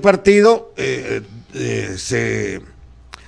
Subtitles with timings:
[0.00, 1.22] partido eh,
[1.54, 2.60] eh, se,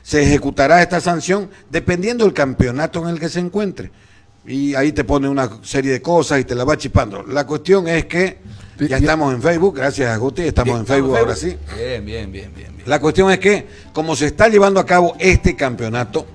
[0.03, 3.91] se ejecutará esta sanción dependiendo del campeonato en el que se encuentre.
[4.47, 7.23] Y ahí te pone una serie de cosas y te la va chipando.
[7.23, 8.39] La cuestión es que
[8.79, 11.57] ya estamos en Facebook, gracias a Guti, estamos en Facebook ahora sí.
[11.77, 12.89] Bien, bien, bien, bien, bien.
[12.89, 16.27] La cuestión es que, como se está llevando a cabo este campeonato,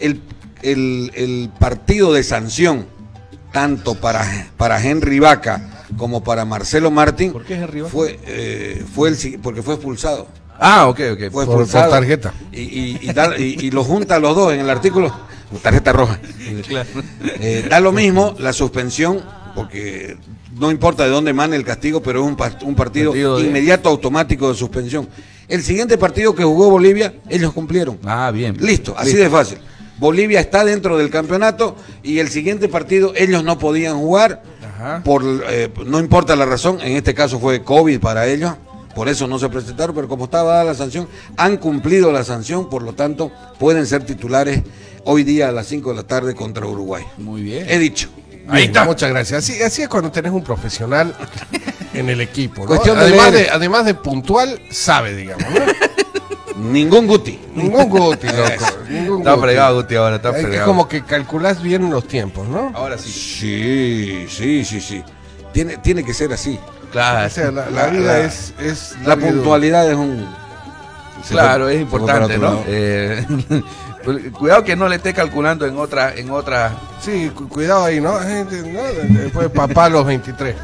[0.00, 0.20] el,
[0.62, 2.86] el- el partido de sanción,
[3.52, 7.92] tanto para, para Henry Vaca como para Marcelo Martín, ¿Por qué Henry Vaca?
[7.92, 10.26] fue, eh, fue el, porque fue expulsado.
[10.58, 11.18] Ah, ok, ok.
[11.18, 11.84] Fue Por- expulsado.
[11.90, 12.32] por tarjeta.
[12.52, 15.14] Y, y, y da- y- y lo junta a los dos en el artículo,
[15.62, 16.18] tarjeta roja.
[16.66, 16.88] Claro.
[17.40, 19.22] Eh, da lo mismo la suspensión,
[19.54, 20.16] porque
[20.58, 23.46] no importa de dónde mane el castigo, pero es un, pa- un partido, Partido de-
[23.46, 25.08] inmediato automático de suspensión.
[25.48, 27.98] El siguiente partido que jugó Bolivia, ellos cumplieron.
[28.04, 28.56] Ah, bien.
[28.58, 29.22] Listo, así Listo.
[29.24, 29.58] de fácil.
[29.98, 34.42] Bolivia está dentro del campeonato y el siguiente partido ellos no podían jugar
[34.76, 35.02] Ajá.
[35.02, 38.52] por eh, no importa la razón, en este caso fue COVID para ellos,
[38.94, 42.68] por eso no se presentaron, pero como estaba dada la sanción, han cumplido la sanción,
[42.68, 44.62] por lo tanto pueden ser titulares
[45.04, 47.04] hoy día a las 5 de la tarde contra Uruguay.
[47.18, 47.66] Muy bien.
[47.68, 48.08] He dicho.
[48.48, 48.84] Ahí está.
[48.84, 49.44] Muchas gracias.
[49.44, 51.14] Así, así es cuando tenés un profesional
[51.94, 52.62] en el equipo.
[52.62, 52.68] ¿no?
[52.68, 53.46] Cuestión de además, leer.
[53.46, 55.46] de, además de puntual, sabe, digamos.
[55.50, 55.60] ¿no?
[56.56, 57.38] Ningún Guti.
[57.54, 58.64] Ningún Guti, loco.
[58.88, 59.42] Ningún Está Guti.
[59.42, 60.66] fregado, Guti, ahora, está Es que fregado.
[60.66, 62.72] como que calculás bien los tiempos, ¿no?
[62.74, 63.10] Ahora sí.
[63.10, 65.02] Sí, sí, sí, sí.
[65.52, 66.58] Tiene, tiene que ser así.
[66.92, 67.26] Claro.
[67.26, 70.26] O sea, la, la La- vida la- es, es La puntualidad es un...
[71.28, 72.62] Claro, es importante, ¿no?
[72.66, 73.24] Eh,
[74.32, 76.72] cuidado que no le esté calculando en otra, en otra.
[77.00, 78.18] Sí, cu- cuidado ahí, ¿no?
[78.20, 78.82] Gente, ¿no?
[79.20, 80.54] Después papá los 23.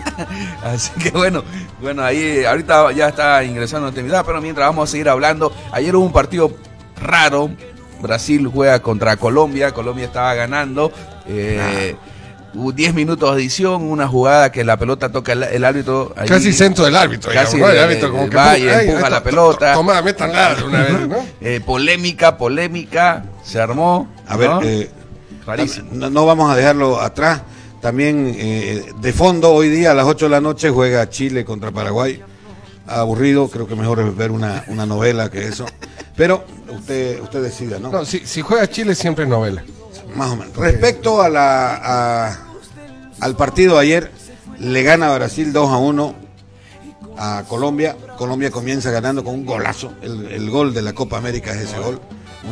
[0.64, 1.42] Así que bueno,
[1.80, 5.94] bueno, ahí ahorita ya está ingresando en actividad, pero mientras vamos a seguir hablando, ayer
[5.94, 6.52] hubo un partido
[7.00, 7.50] raro.
[8.00, 10.92] Brasil juega contra Colombia, Colombia estaba ganando.
[11.26, 12.15] eh, Hubo
[12.74, 16.12] 10 minutos de adición, una jugada que la pelota toca el, el árbitro.
[16.16, 17.32] ahí- Casi centro del árbitro.
[17.32, 17.78] Casi digamos, ¿no?
[17.80, 19.72] El árbitro como que va y ay, empuja ay, la to- pelota.
[19.72, 21.16] to- Toma, métanla una vez, ¿no?
[21.40, 24.08] Eh, polémica, polémica, se armó.
[24.26, 24.62] A ver, ¿no?
[24.62, 24.90] eh,
[25.46, 25.88] Rarísimo.
[25.92, 27.42] no, no vamos a dejarlo atrás.
[27.80, 31.70] También eh, de fondo, hoy día a las 8 de la noche juega Chile contra
[31.70, 32.20] Paraguay.
[32.88, 35.66] Aburrido, creo que mejor es ver una, una novela que eso.
[36.16, 37.90] Pero usted, usted decida, ¿no?
[37.90, 39.62] No, si, si juega Chile siempre es novela.
[40.14, 40.56] Más o menos.
[40.56, 42.38] Respecto a la, a-
[43.20, 44.12] al partido de ayer,
[44.58, 46.14] le gana Brasil 2 a 1
[47.18, 47.96] a Colombia.
[48.18, 49.92] Colombia comienza ganando con un golazo.
[50.02, 52.00] El, el gol de la Copa América es ese gol.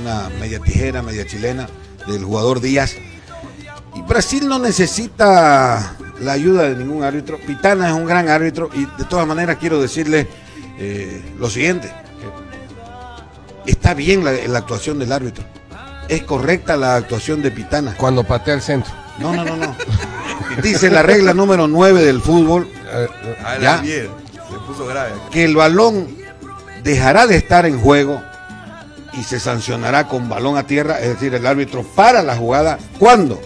[0.01, 1.69] Una media tijera, media chilena
[2.07, 2.97] del jugador Díaz.
[3.95, 7.39] Y Brasil no necesita la ayuda de ningún árbitro.
[7.39, 10.27] Pitana es un gran árbitro y de todas maneras quiero decirle
[10.79, 11.93] eh, lo siguiente.
[13.67, 15.45] está bien la, la actuación del árbitro.
[16.09, 17.95] Es correcta la actuación de Pitana.
[17.97, 18.93] Cuando patea el centro.
[19.19, 19.75] No, no, no, no.
[20.63, 23.77] Dice la regla número 9 del fútbol Eh, eh, Ah, ya.
[23.79, 25.13] bien, se puso grave.
[25.31, 26.09] que el balón
[26.83, 28.23] dejará de estar en juego
[29.15, 33.41] y se sancionará con balón a tierra, es decir, el árbitro para la jugada cuando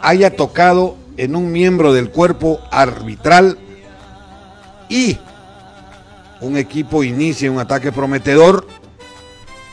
[0.00, 3.58] haya tocado en un miembro del cuerpo arbitral
[4.88, 5.18] y
[6.40, 8.66] un equipo inicie un ataque prometedor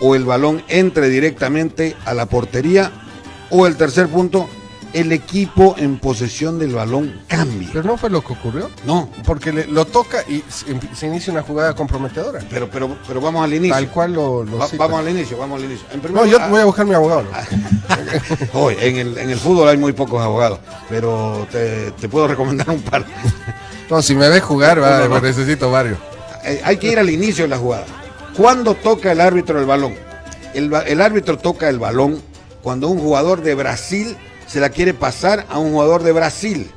[0.02, 2.92] o el balón entre directamente a la portería
[3.50, 4.48] o el tercer punto,
[4.94, 7.68] el equipo en posesión del balón cambie.
[7.74, 8.70] Pero no fue lo que ocurrió.
[8.86, 12.40] No, Porque le- lo toca y se, se inicia una jugada comprometedora.
[12.50, 13.76] pero, pero, pero vamos al inicio.
[13.76, 15.86] Tal cual lo, lo Va- vamos al inicio, vamos al inicio.
[15.94, 17.24] En primer No, yo voy a buscar mi abogado.
[18.54, 18.60] ¿no?
[18.60, 22.70] Hoy, en el, en el fútbol hay muy pocos abogados, pero te, te puedo recomendar
[22.70, 23.06] un par.
[23.88, 25.22] No, si me ves jugar, va, No, no, no.
[25.22, 26.00] necesito varios.
[26.44, 27.86] Eh, hay que ir al inicio de la jugada.
[28.36, 29.94] ¿Cuándo toca el árbitro el balón?
[30.56, 32.20] El, ba- el árbitro toca el balón
[32.66, 34.18] cuando un jugador de Brasil
[34.48, 36.72] se la quiere pasar a un jugador de Brasil.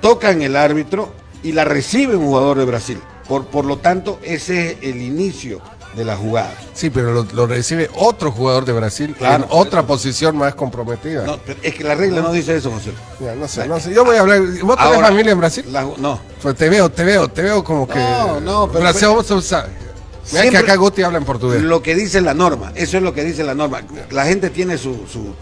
[0.00, 2.98] Tocan el árbitro y la recibe un jugador de Brasil.
[3.28, 5.60] Por, por lo tanto, ese es el inicio
[5.94, 6.54] de la jugada.
[6.72, 9.44] Sí, pero lo, lo recibe otro jugador de Brasil Claro.
[9.44, 11.24] en otra posición más comprometida.
[11.26, 12.92] No, pero es que la regla no dice eso, José.
[13.20, 13.92] Ya, no sé, no sé.
[13.92, 14.40] Yo voy a hablar.
[14.40, 15.66] ¿Vos tenés Ahora- familia en Brasil?
[15.70, 17.98] La no, Pues te veo, te veo, te veo como que.
[17.98, 19.89] No, no, pero- Brasil, que
[20.30, 21.62] Siempre- acá Guti habla en portugués.
[21.62, 23.82] Lo que dice la norma, eso es lo que dice la norma.
[24.10, 25.06] La gente tiene su...
[25.10, 25.34] su-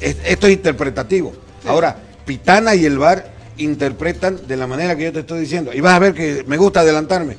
[0.00, 1.32] es- esto es interpretativo.
[1.66, 5.72] Ahora, Pitana y el VAR interpretan de la manera que yo te estoy diciendo.
[5.72, 7.36] Y vas a ver que me gusta adelantarme.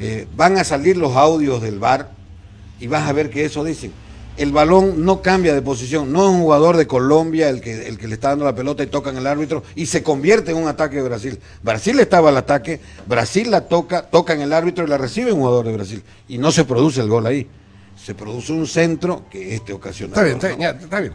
[0.00, 2.10] Eh, van a salir los audios del VAR
[2.80, 3.92] y vas a ver que eso dicen.
[4.36, 7.96] El balón no cambia de posición, no es un jugador de Colombia el que, el
[7.96, 10.68] que le está dando la pelota y tocan el árbitro y se convierte en un
[10.68, 11.40] ataque de Brasil.
[11.62, 15.64] Brasil estaba al ataque, Brasil la toca, tocan el árbitro y la recibe un jugador
[15.66, 16.02] de Brasil.
[16.28, 17.46] Y no se produce el gol ahí.
[18.04, 20.10] Se produce un centro que este ocasiona.
[20.12, 21.12] Está bien, está bien, ya, está bien.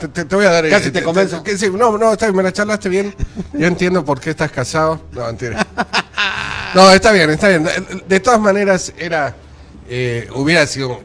[0.00, 0.68] Te, te- te voy a dar.
[0.68, 1.44] Casi eh, te convenzo.
[1.44, 3.14] que sí, no, no, está bien, me la charlaste bien.
[3.52, 5.00] Yo entiendo por qué estás casado.
[5.12, 5.64] No, mentira.
[6.74, 7.64] No, está bien, está bien.
[8.08, 9.36] De todas maneras, era.
[9.88, 11.00] eh, hubiera sido.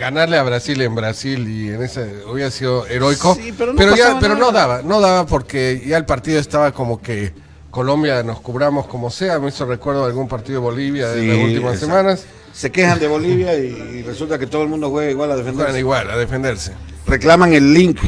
[0.00, 3.34] Ganarle a Brasil en Brasil y en ese hubiera sido heroico.
[3.34, 6.72] Sí, pero pero no ya, pero no daba, no daba porque ya el partido estaba
[6.72, 7.34] como que
[7.70, 9.38] Colombia nos cubramos como sea.
[9.38, 11.86] Me hizo recuerdo de algún partido de Bolivia de Sí, las últimas exacto.
[11.86, 12.24] semanas.
[12.54, 13.66] Se quejan de Bolivia y,
[13.98, 15.78] y resulta que todo el mundo juega igual a Juegan defenderse.
[15.78, 16.72] igual, a defenderse.
[17.06, 17.98] Reclaman el link,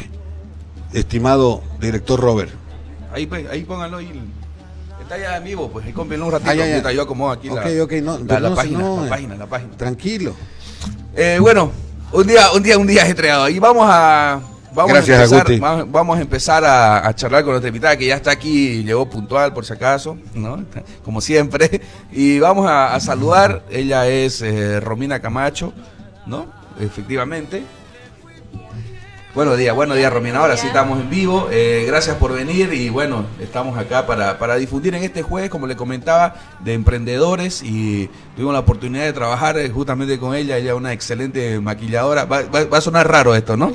[0.92, 2.50] estimado director Robert.
[3.12, 4.10] Ahí, pues, ahí pónganlo ahí.
[5.00, 6.50] Está ya en vivo, pues ahí cómprenlo un ratito.
[6.50, 6.70] Ah, ya, ya.
[6.70, 9.10] mientras yo acomodo aquí Ok, la, ok, no, la, la no, página, no, la eh.
[9.10, 9.76] página, la página.
[9.76, 10.34] Tranquilo.
[11.14, 11.70] Eh, bueno,
[12.12, 13.48] un día, un día, un día ajetreado.
[13.48, 14.40] Y vamos a.
[14.74, 18.06] Vamos Gracias, a empezar, va- vamos a empezar a, a charlar con nuestra invitada que
[18.06, 20.64] ya está aquí, llegó puntual por si acaso, ¿no?
[21.04, 21.82] Como siempre.
[22.10, 23.62] Y vamos a, a saludar.
[23.70, 25.74] Ella es eh, Romina Camacho,
[26.24, 26.46] ¿no?
[26.80, 27.62] Efectivamente.
[29.34, 30.40] Buenos días, buenos días Romina.
[30.40, 31.48] Ahora sí estamos en vivo.
[31.50, 35.66] Eh, gracias por venir y bueno, estamos acá para, para difundir en este jueves, como
[35.66, 40.58] le comentaba, de emprendedores y tuvimos la oportunidad de trabajar eh, justamente con ella.
[40.58, 42.26] Ella es una excelente maquilladora.
[42.26, 43.72] Va, va- va a sonar raro esto, ¿no?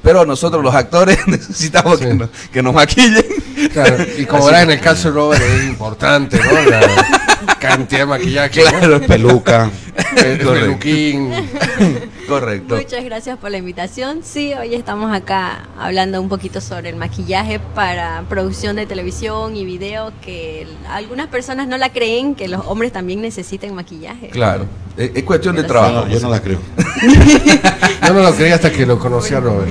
[0.00, 2.04] Pero nosotros los actores necesitamos Sí.
[2.04, 3.24] que, nos, que nos maquillen.
[3.72, 6.70] Claro, y como verás en el caso de Robert es importante, ¿no?
[6.70, 8.78] La cantidad de maquillaje, ¿no?
[8.78, 9.70] Claro, Peluca.
[9.96, 10.52] El Correcto.
[10.52, 11.32] peluquín.
[12.30, 12.76] correcto.
[12.76, 14.20] Muchas gracias por la invitación.
[14.22, 19.64] Sí, hoy estamos acá hablando un poquito sobre el maquillaje para producción de televisión y
[19.64, 24.28] video, que algunas personas no la creen, que los hombres también necesitan maquillaje.
[24.28, 24.66] Claro,
[24.96, 26.06] es, es cuestión de Yo Yo trabajo.
[26.06, 26.60] no, yo no la creo.
[28.06, 29.70] Yo no lo creía hasta que lo conocí a Robert.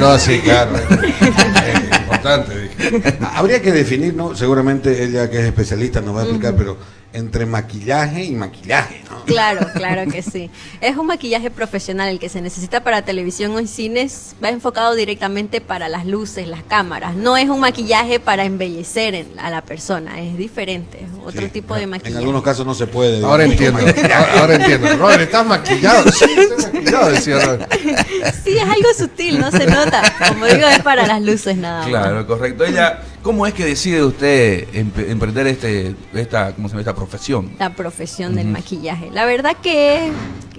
[0.00, 0.70] No, sí, claro.
[0.76, 3.18] Es importante, dije.
[3.34, 4.34] Habría que definir, ¿no?
[4.34, 6.76] Seguramente ella que es especialista nos va a explicar, pero
[7.12, 9.24] entre maquillaje y maquillaje, ¿no?
[9.24, 10.50] Claro, claro que sí.
[10.80, 15.60] Es un maquillaje profesional el que se necesita para televisión o cines, va enfocado directamente
[15.60, 17.14] para las luces, las cámaras.
[17.16, 21.48] No es un maquillaje para embellecer a la persona, es diferente, es otro Sí.
[21.48, 22.18] tipo de En maquillaje.
[22.18, 23.24] algunos casos no se puede.
[23.24, 23.78] Ahora entiendo.
[23.86, 24.96] Ahora, ahora entiendo.
[24.96, 26.10] Robert, ¿estás maquillado?
[26.12, 27.72] Sí, estoy maquillado, decía Robert.
[28.44, 30.02] Sí, es algo sutil, no se nota.
[30.28, 31.88] Como digo, es para las luces nada más.
[31.88, 32.64] Claro, correcto.
[32.64, 36.80] Ella, ¿cómo es que decide usted empe- emprender este, esta, ¿cómo se llama?
[36.80, 37.50] esta profesión?
[37.58, 39.10] La profesión del maquillaje.
[39.12, 40.12] La verdad que es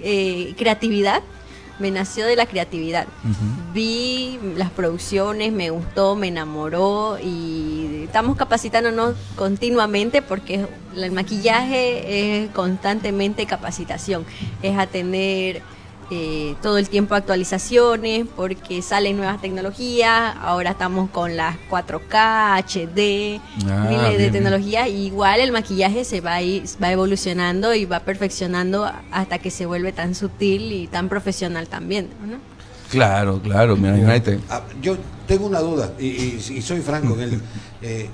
[0.04, 1.22] eh, creatividad.
[1.80, 3.08] Me nació de la creatividad.
[3.74, 10.66] Vi las producciones, me gustó, me enamoró y estamos capacitándonos continuamente porque
[10.96, 14.26] el maquillaje es constantemente capacitación.
[14.62, 15.62] Es atender
[16.12, 20.36] eh, todo el tiempo actualizaciones porque salen nuevas tecnologías.
[20.42, 24.88] Ahora estamos con las 4K, HD, Ah, miles de tecnologías.
[24.90, 29.66] Y igual el maquillaje se va, ir- va evolucionando y va perfeccionando hasta que se
[29.66, 32.10] vuelve tan sutil y tan profesional también.
[32.26, 32.38] ¿no?
[32.90, 33.94] Claro, claro, mira.
[34.50, 34.98] Ah, yo
[35.28, 37.42] tengo una duda y, y- y soy franco en él.
[37.82, 38.10] Eh,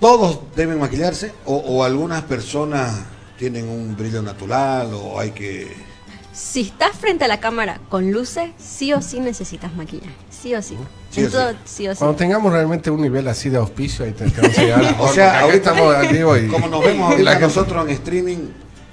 [0.00, 3.02] ¿Todos deben maquillarse o, o algunas personas
[3.38, 5.91] tienen un brillo natural o hay que...
[6.32, 10.14] Si estás frente a la cámara con luces, sí o sí necesitas maquillaje.
[10.30, 10.76] Sí o sí.
[11.10, 11.32] Sí En o sí.
[11.36, 11.98] todo- sí o sí.
[11.98, 15.40] Cuando tengamos realmente un nivel así de auspicio, ahí te- tenemos que llegar O sea,
[15.40, 18.38] ahorita estamos al vivo y como nos vemos y la ahorita nosotros en streaming,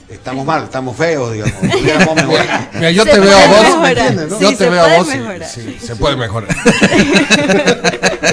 [0.09, 1.53] estamos mal, estamos feos, digamos.
[2.73, 3.81] Mira, yo Se te veo a vos, mejorar.
[3.81, 4.37] ¿me entiendes, no?
[4.37, 5.47] Sí, yo te se veo a puede vos, y- mejorar.
[5.49, 6.49] sí, se puede mejorar.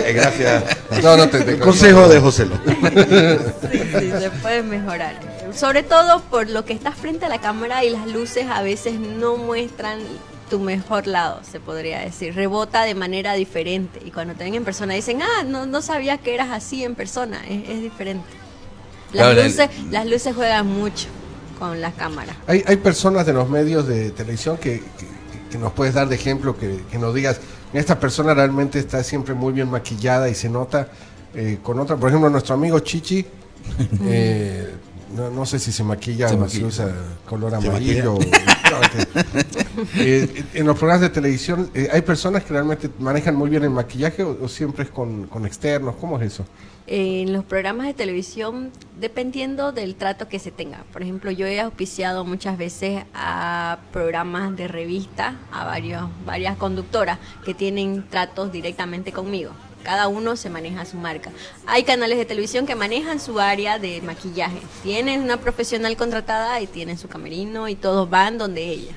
[0.04, 0.64] Eh, gracias.
[1.02, 2.56] No, no te, te El consejo de José Lo.
[2.56, 5.14] Sí, sí, se puede mejorar.
[5.56, 8.98] Sobre todo por lo que estás frente a la cámara y las luces a veces
[9.00, 10.00] no muestran
[10.50, 12.34] tu mejor lado, se podría decir.
[12.34, 14.00] Rebota de manera diferente.
[14.04, 16.94] Y cuando te ven en persona dicen, ah, no, no sabía que eras así en
[16.94, 17.42] persona.
[17.48, 18.26] Es, es diferente.
[19.12, 21.06] Las, Claro, luces, las luces juegan mucho
[21.58, 22.36] con las cámaras.
[22.46, 25.16] Hay, hay personas de los medios de televisión que, que-
[25.50, 27.40] que nos puedes dar de ejemplo, que, que nos digas,
[27.72, 30.88] esta persona realmente está siempre muy bien maquillada y se nota
[31.34, 31.96] eh, con otra.
[31.96, 33.24] Por ejemplo, nuestro amigo Chichi,
[34.04, 34.74] eh,
[35.16, 36.58] no, no sé si se maquilla Se o maquilla.
[36.58, 36.92] si usa
[37.28, 38.18] color amarillo.
[39.98, 43.70] Eh, en los programas de televisión, eh, ¿hay personas que realmente manejan muy bien el
[43.70, 45.96] maquillaje o, o siempre es con, con externos?
[46.00, 46.44] ¿Cómo es eso?
[46.86, 50.84] En los programas de televisión, dependiendo del trato que se tenga.
[50.92, 57.18] Por ejemplo, yo he auspiciado muchas veces a programas de revista, a varios, varias conductoras
[57.44, 59.50] que tienen tratos directamente conmigo.
[59.86, 61.30] Cada uno se maneja su marca.
[61.64, 64.58] Hay canales de televisión que manejan su área de maquillaje.
[64.82, 68.96] Tienen una profesional contratada y tienen su camerino y todos van donde ella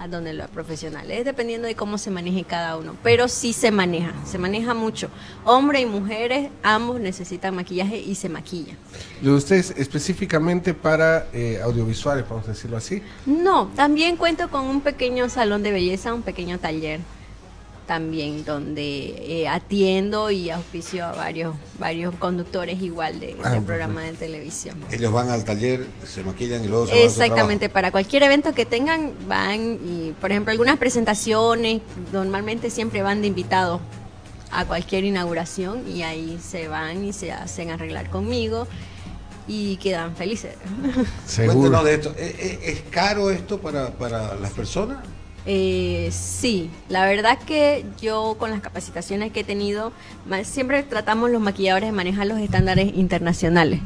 [0.00, 1.08] a donde la profesional.
[1.08, 2.96] Es dependiendo de cómo se maneje cada uno.
[3.04, 5.08] Pero sí se maneja, se maneja mucho.
[5.44, 8.76] Hombres y mujeres, ambos necesitan maquillaje y se maquillan.
[9.22, 13.02] Lo de ustedes específicamente para eh, audiovisuales, vamos a decirlo así.
[13.24, 16.98] No, también cuento con un pequeño salón de belleza, un pequeño taller.
[17.88, 24.04] También, donde eh, atiendo y auspicio a varios, varios conductores igual de, Ah, de programas
[24.04, 24.76] de televisión.
[24.92, 28.22] Ellos van al taller, se maquillan y luego se van a su Exactamente, para cualquier
[28.24, 31.80] evento que tengan van y, por ejemplo, algunas presentaciones,
[32.12, 33.80] normalmente siempre van de invitados
[34.52, 38.68] a cualquier inauguración y ahí se van y se hacen arreglar conmigo
[39.46, 40.54] y quedan felices.
[41.26, 41.54] Seguro.
[41.70, 42.14] Cuéntenos de esto.
[42.18, 44.98] ¿Es, es- es caro esto para, para las personas?
[45.50, 49.92] Eh, sí, la verdad que yo con las capacitaciones que he tenido,
[50.44, 53.80] siempre tratamos los maquilladores de manejar los estándares internacionales.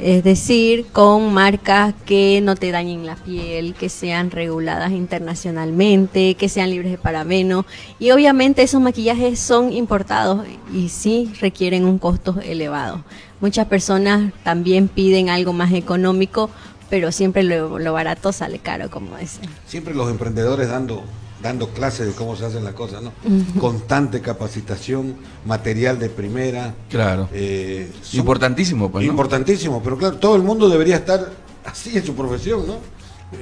[0.00, 6.48] Es decir, con marcas que no te dañen la piel, que sean reguladas internacionalmente, que
[6.48, 7.66] sean libres de parabenos.
[7.98, 13.04] Y obviamente esos maquillajes son importados y sí requieren un costo elevado.
[13.40, 16.48] Muchas personas también piden algo más económico,
[16.90, 19.44] pero siempre lo, lo barato sale caro, como dicen.
[19.66, 21.04] Siempre los emprendedores dando
[21.42, 23.12] dando clases de cómo se hacen las cosas, ¿no?
[23.60, 25.14] Constante capacitación,
[25.44, 26.74] material de primera.
[26.88, 27.28] Claro.
[27.32, 29.10] eh, son- Importantísimo, pues, ¿no?
[29.10, 31.30] Importantísimo, pero claro, todo el mundo debería estar
[31.64, 32.78] así en su profesión, ¿no?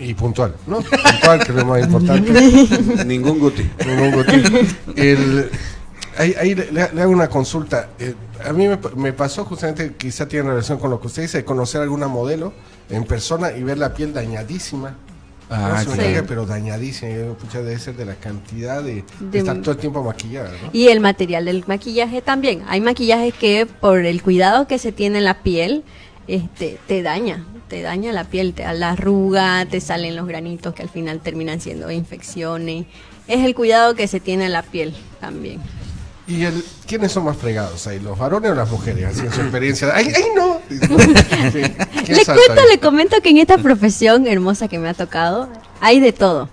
[0.01, 0.79] Y puntual, ¿no?
[0.81, 2.33] Puntual, que es lo más importante.
[3.07, 3.71] Ningún guti.
[3.87, 4.43] Ningún botín.
[4.97, 5.51] El-
[6.18, 7.90] ahí ahí le, le hago una consulta.
[7.99, 11.38] Eh, a mí me, me pasó justamente, quizá tiene relación con lo que usted dice,
[11.38, 12.52] de conocer alguna modelo
[12.90, 14.97] en persona y ver la piel dañadísima.
[15.50, 17.35] Ah, no se diga, pero dañadísima.
[17.35, 20.71] Pucha, debe ser de la cantidad de, de De- estar todo el tiempo maquillada, ¿no?
[20.73, 22.62] Y el material del maquillaje también.
[22.66, 25.85] Hay maquillajes que por el cuidado que se tiene en la piel,
[26.28, 30.73] este, te daña, te daña la piel, te da la arruga, te salen los granitos
[30.75, 32.87] que al final terminan siendo infecciones.
[33.28, 35.61] Es el cuidado que se tiene en la piel también.
[36.26, 39.04] ¿Y el, quiénes son más fregados ahí, los varones o las mujeres?
[39.04, 39.90] Así en su experiencia.
[39.95, 40.61] ¡Ay, ay no!
[41.52, 41.61] Sí,
[42.04, 45.49] ¿quién Le cuento, le comento que en esta profesión hermosa que me ha tocado,
[45.81, 46.49] hay de todo.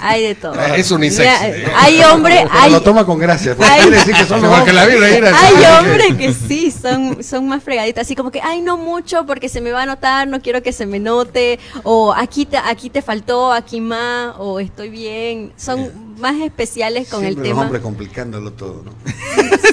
[0.00, 0.54] Hay de todo.
[0.74, 1.18] Es unisex.
[1.20, 4.82] Mira, Hay hombre, Pero hay, lo toma con gracia, porque decir que son los la
[4.82, 9.48] Hay hombres que sí, son, son más fregaditas, así como que, ay, no mucho porque
[9.48, 12.90] se me va a notar, no quiero que se me note, o aquí te, aquí
[12.90, 15.52] te faltó, aquí más, o estoy bien.
[15.56, 17.62] Son más especiales con Siempre el los tema.
[17.62, 18.92] hombres complicándolo todo, ¿no?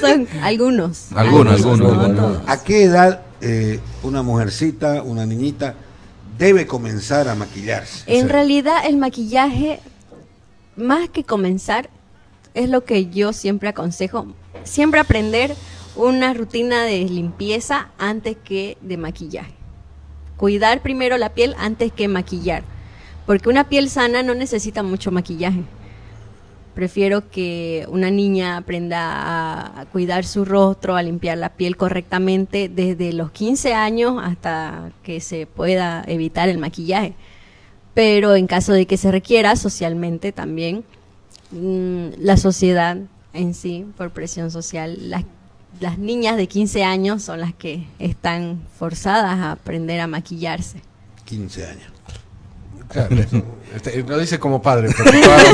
[0.00, 1.06] Son algunos.
[1.14, 2.38] Algunos, algunos, no algunos.
[2.46, 5.74] ¿A qué edad eh, una mujercita, una niñita,
[6.38, 8.04] debe comenzar a maquillarse?
[8.06, 9.80] En realidad el maquillaje,
[10.76, 11.90] más que comenzar,
[12.54, 14.26] es lo que yo siempre aconsejo,
[14.62, 15.54] siempre aprender
[15.96, 19.54] una rutina de limpieza antes que de maquillaje.
[20.36, 22.62] Cuidar primero la piel antes que maquillar,
[23.26, 25.62] porque una piel sana no necesita mucho maquillaje.
[26.74, 33.12] Prefiero que una niña aprenda a, cuidar su rostro, a limpiar la piel correctamente desde
[33.12, 37.14] los 15 años hasta que se pueda evitar el maquillaje
[37.94, 40.84] pero en caso de que se requiera socialmente también,
[41.52, 42.98] mm, la sociedad
[43.32, 45.24] en sí, por presión social, las,
[45.80, 50.82] las niñas de 15 años son las que están forzadas a aprender a maquillarse.
[51.24, 51.93] 15 años.
[52.94, 53.16] Claro,
[53.76, 54.88] este, lo dice como padre.
[54.96, 55.44] pero claro,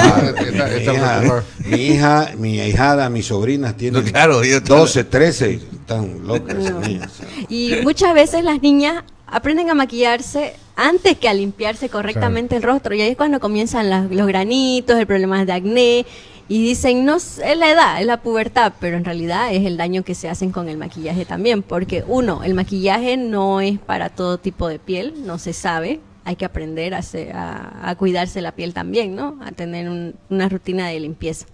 [0.00, 5.04] ah, está- Mi hija, mi hija, mi ahijada, mis sobrinas tienen No, claro, yo- 12,
[5.04, 7.12] 13, y están locas esas niñas.
[7.48, 12.94] Y muchas veces las niñas aprenden a maquillarse antes que a limpiarse correctamente el rostro.
[12.94, 16.06] Y ahí es cuando comienzan las- los granitos, el problema de acné.
[16.48, 20.04] Y dicen, no, es la edad, es la pubertad, pero en realidad es el daño
[20.04, 21.62] que se hacen con el maquillaje también.
[21.62, 25.98] Porque uno, el maquillaje no es para todo tipo de piel, no se sabe.
[26.26, 29.38] Hay que aprender a, hacer- a, a cuidarse la piel también, ¿no?
[29.44, 31.46] A tener un- una rutina de limpieza.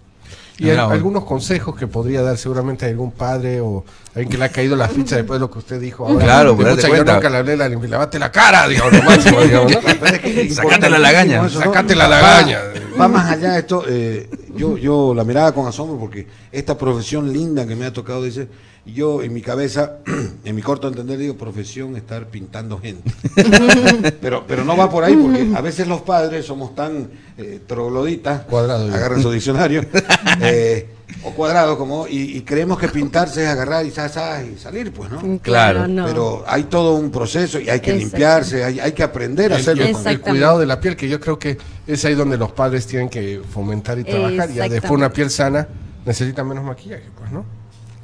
[0.57, 3.83] Y algunos consejos que podría dar seguramente algún padre o
[4.15, 6.23] alguien que le ha caído la ficha después de lo que usted dijo ahora.
[6.25, 7.13] Claro, De, "Pucha, yo cuenta".
[7.15, 9.71] nunca le hablé la lavate la cara, digamos, lo máximo, digamos,
[10.53, 11.35] Sácate la lagaña.
[11.35, 11.65] importantísimo eso, ¿no?
[11.65, 12.59] Sácate la Va- lagaña.
[12.99, 13.83] Va, más allá de esto.
[13.87, 18.23] eh, yo, yo la miraba con asombro porque esta profesión linda que me ha tocado,
[18.23, 18.47] dice,
[18.85, 19.97] yo en mi cabeza,
[20.43, 23.09] en mi corto entender, digo, profesión estar pintando gente.
[24.21, 28.41] pero, pero no va por ahí porque a veces los padres somos tan eh, trogloditas,
[28.41, 28.93] Cuadrado, yo.
[28.93, 29.85] agarren su diccionario,
[30.41, 30.89] eh,
[31.23, 34.91] o cuadrados como, y, y creemos que pintarse es agarrar y, sa- sa- y salir,
[34.91, 35.39] pues, ¿no?
[35.41, 36.05] Claro, no.
[36.05, 39.85] Pero hay todo un proceso y hay que limpiarse, hay, hay que aprender a hacerlo.
[39.85, 42.85] el- el cuidado de la piel, que yo creo que es ahí donde los padres
[42.87, 44.49] tienen que fomentar y trabajar.
[44.51, 45.67] Ya después una piel sana
[46.05, 47.45] necesita menos maquillaje, pues, ¿no?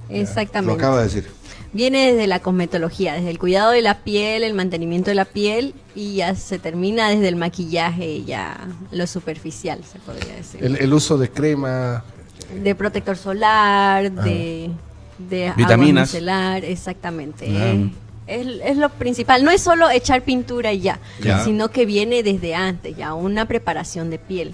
[0.10, 0.74] Lo Exactamente.
[0.76, 1.30] acaba de decir.
[1.72, 5.76] Viene desde la cosmetología, desde el cuidado de la piel, el mantenimiento de la piel
[5.94, 10.64] y ya se termina desde el maquillaje, ya lo superficial, se podría decir.
[10.64, 12.04] El, el uso de crema,
[12.64, 14.72] de protector solar, de,
[15.20, 16.10] de agua Vitaminas.
[16.10, 17.46] micelar, exactamente.
[17.56, 17.76] Ah.
[18.26, 19.44] Es, es lo principal.
[19.44, 21.44] No es solo echar pintura y ya, Ya.
[21.44, 24.54] sino que viene desde antes, ya una preparación de piel.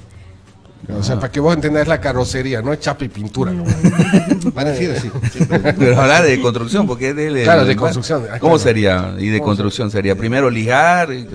[0.94, 3.52] O sea, para que vos entendás la carrocería, no es chapa y pintura.
[3.52, 3.64] ¿no?
[4.54, 5.10] Parecido, sí.
[5.32, 5.74] siempre.
[5.74, 7.44] Pero habla de construcción, porque es de...
[7.44, 8.22] Claro, de construcción.
[8.40, 8.60] ¿Cómo claro.
[8.60, 9.16] sería?
[9.18, 11.12] Y de construcción sería primero lijar.
[11.12, 11.28] y-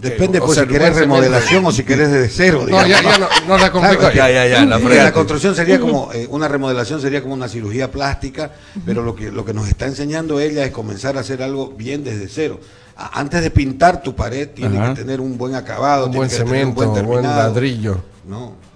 [0.00, 2.64] Depende O pues sea, si querés buen remodelación o si querés desde cero.
[2.68, 3.98] No, ya, ya no, no la complico.
[4.02, 7.48] Claro, Ya, ya, ya, la Eh, construcción sería como, eh, una remodelación sería como una
[7.48, 8.52] cirugía plástica,
[8.86, 12.04] pero lo que, lo que nos está enseñando ella es comenzar a hacer algo bien
[12.04, 12.60] desde cero.
[12.96, 14.94] A- Antes de pintar tu pared, tiene Ajá.
[14.94, 17.36] que tener un buen acabado, Un tiene buen que tener cemento, un buen terminado.
[17.52, 18.00] ladrillo.
[18.28, 18.67] No.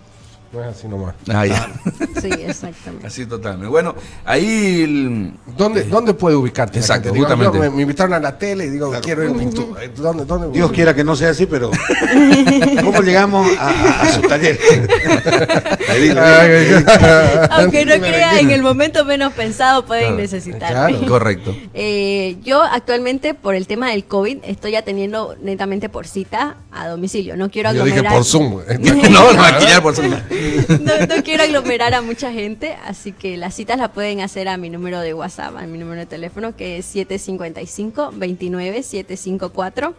[0.53, 1.15] No es así nomás.
[1.33, 1.67] Ah, ya.
[2.21, 3.07] Sí, exactamente.
[3.07, 3.69] Así totalmente.
[3.69, 3.95] Bueno,
[4.27, 4.83] ahí...
[4.83, 6.79] el- ¿Dónde, ¿Dónde puede ubicarte?
[6.79, 7.15] Exacto, gente?
[7.19, 7.57] Digo, justamente.
[7.59, 9.03] yo me, me invitaron a la tele y digo, Claro.
[9.05, 9.81] quiero ir a pintura.
[9.97, 11.71] ¿Dónde, dónde Dios quiera que no sea así, pero
[12.85, 14.59] ¿cómo llegamos a, a- a su taller?
[17.51, 20.71] Aunque no crea, en el momento menos pensado pueden necesitar.
[20.71, 21.07] claro.
[21.07, 21.55] Correcto.
[21.75, 27.37] Eh, yo actualmente por el tema del COVID estoy atendiendo netamente por cita a domicilio.
[27.37, 28.15] No quiero Yo dije aglomerar.
[28.19, 28.61] por Zoom.
[29.13, 30.03] No, maquillar por su...
[30.81, 34.57] no, no quiero aglomerar a mucha gente, así que las citas las pueden hacer a
[34.57, 39.95] mi número de WhatsApp, a mi número de teléfono que es 755-29-754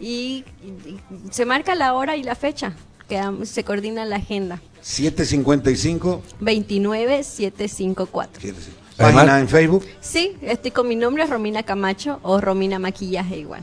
[0.00, 0.96] y, y
[1.30, 2.72] se marca la hora y la fecha,
[3.08, 4.60] que se coordina la agenda.
[4.80, 6.22] 755.
[6.40, 8.28] 29-754.
[8.40, 8.74] quiere decir.
[8.98, 13.62] Además- Página en Facebook, Sí, estoy con mi nombre, Romina Camacho o Romina Maquillaje igual.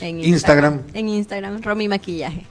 [0.00, 0.80] En Instagram.
[0.94, 2.46] En Instagram, Romi Maquillaje.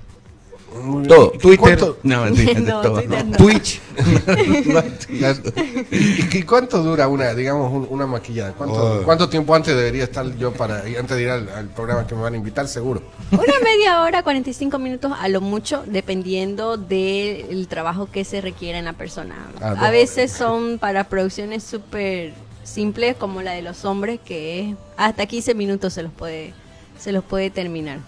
[1.07, 1.31] Todo.
[1.31, 1.97] Twitter, ¿Cuánto?
[2.03, 3.01] No, todo.
[3.01, 3.37] Twitter no.
[3.37, 3.81] Twitch.
[5.91, 8.53] ¿Y, y cuánto dura una, digamos, un- una maquillada?
[8.53, 9.03] ¿Cuánto, Oh.
[9.03, 12.21] cuánto tiempo antes debería estar yo para, antes de ir al, al programa que me
[12.21, 13.01] van a invitar, seguro?
[13.31, 18.85] Una media hora, 45 minutos a lo mucho, dependiendo del trabajo que se requiera en
[18.85, 19.35] la persona.
[19.61, 24.75] Ah, a veces son para producciones súper simples, como la de los hombres, que es
[24.97, 26.53] hasta 15 minutos se los puede,
[26.97, 27.99] se los puede terminar.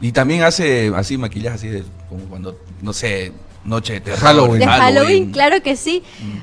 [0.00, 3.32] Y también hace así maquillaje así de como cuando, no sé,
[3.64, 4.20] noche de terror.
[4.20, 4.60] Halloween.
[4.60, 6.02] De Halloween, claro que sí.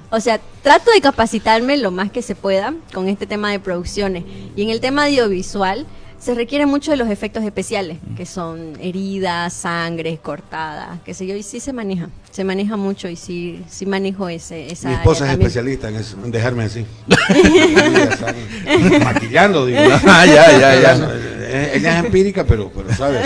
[0.10, 4.24] O sea, trato de capacitarme lo más que se pueda con este tema de producciones.
[4.56, 5.86] Y en el tema audiovisual
[6.26, 11.36] se requiere mucho de los efectos especiales, que son heridas, sangre, cortadas, qué sé yo,
[11.36, 12.10] y sí se maneja.
[12.32, 15.48] Se maneja mucho y sí, sí manejo ese, esa Mi esposa área es también.
[15.48, 16.84] especialista en, eso, en dejarme así.
[19.04, 19.80] Maquillando, digo.
[20.08, 21.74] Ah, ya, ya, ya.
[21.76, 23.22] Ella es empírica, pero, pero sabe.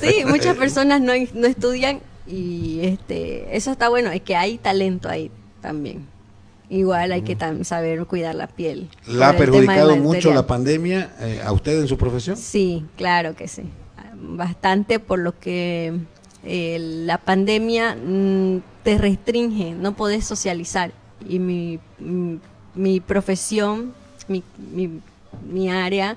[0.00, 5.10] Sí, muchas personas no, no estudian y este eso está bueno, es que hay talento
[5.10, 6.06] ahí también.
[6.72, 8.88] Igual hay que tam- saber cuidar la piel.
[9.06, 12.34] ¿La ha perjudicado mucho la pandemia eh, a usted en su profesión?
[12.38, 13.64] Sí, claro que sí.
[14.14, 15.92] Bastante por lo que
[16.44, 20.92] eh, la pandemia mm, te restringe, no podés socializar.
[21.28, 22.40] Y mi, mi,
[22.74, 23.92] mi profesión,
[24.28, 24.98] mi, mi,
[25.46, 26.16] mi área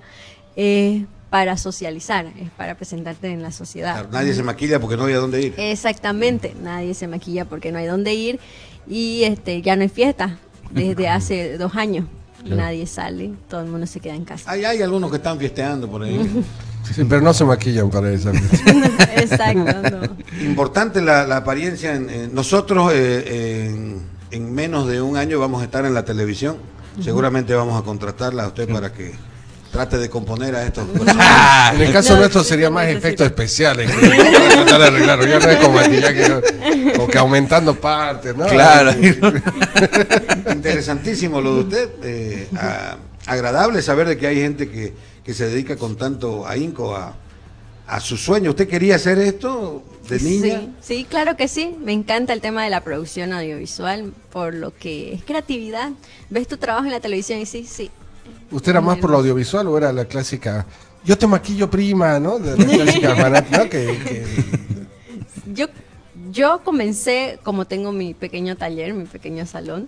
[0.55, 3.93] es para socializar, es para presentarte en la sociedad.
[3.95, 5.53] Claro, nadie se maquilla porque no había dónde ir.
[5.57, 8.39] Exactamente, nadie se maquilla porque no hay dónde ir
[8.87, 10.37] y este ya no hay fiesta
[10.71, 12.05] desde hace dos años.
[12.45, 14.51] Nadie sale, todo el mundo se queda en casa.
[14.51, 16.43] Hay, hay algunos que están fiesteando por ahí.
[16.93, 18.31] Sí, pero no se maquillan para esa.
[19.15, 20.45] Exacto, no.
[20.45, 21.95] Importante la, la apariencia.
[21.95, 26.05] En, en- nosotros eh, en, en menos de un año vamos a estar en la
[26.05, 26.57] televisión.
[27.01, 29.13] Seguramente vamos a contratarla a usted para que
[29.75, 31.75] trate de componer a estos personajes.
[31.81, 33.91] En el caso No, nuestro sería más efectos especiales.
[33.91, 35.25] que- tratar de arreglarlo.
[35.27, 38.45] Ya no es como maquillaje, como que aumentando partes, ¿no?
[38.47, 38.91] Claro.
[40.51, 41.89] Interesantísimo lo de usted.
[42.03, 46.95] eh, a- agradable saber de que hay gente que, que se dedica con tanto ahínco
[46.95, 47.15] a,
[47.87, 48.51] a su sueño.
[48.51, 50.59] ¿Usted quería hacer esto de niña?
[50.81, 51.75] Sí, sí, claro que sí.
[51.83, 55.89] Me encanta el tema de la producción audiovisual, por lo que es creatividad.
[56.29, 57.89] Ves tu trabajo en la televisión y sí, sí.
[58.51, 60.65] ¿Usted era más por lo audiovisual o era la clásica?
[61.03, 62.39] Yo te maquillo prima, ¿no?
[62.39, 63.63] De la clásica hermana, ¿no?
[63.69, 64.25] Que, que-
[65.53, 65.67] Yo,
[66.31, 69.87] yo comencé, como tengo mi pequeño taller, mi pequeño salón,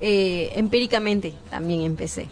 [0.00, 2.28] eh, empíricamente también empecé.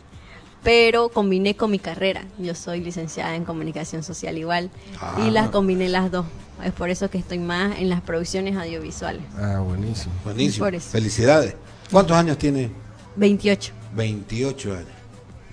[0.62, 2.25] Pero combiné con mi carrera.
[2.38, 4.71] Yo soy licenciada en comunicación social igual.
[5.01, 5.23] Ah.
[5.27, 6.25] y las combiné las dos.
[6.64, 9.23] Es por eso que estoy más en las producciones audiovisuales.
[9.37, 10.12] Ah, buenísimo.
[10.25, 10.64] Buenísimo.
[10.64, 10.88] Por eso.
[10.90, 11.55] Felicidades.
[11.90, 12.71] ¿Cuántos años tiene?
[13.17, 13.73] 28.
[13.95, 14.87] 28 años.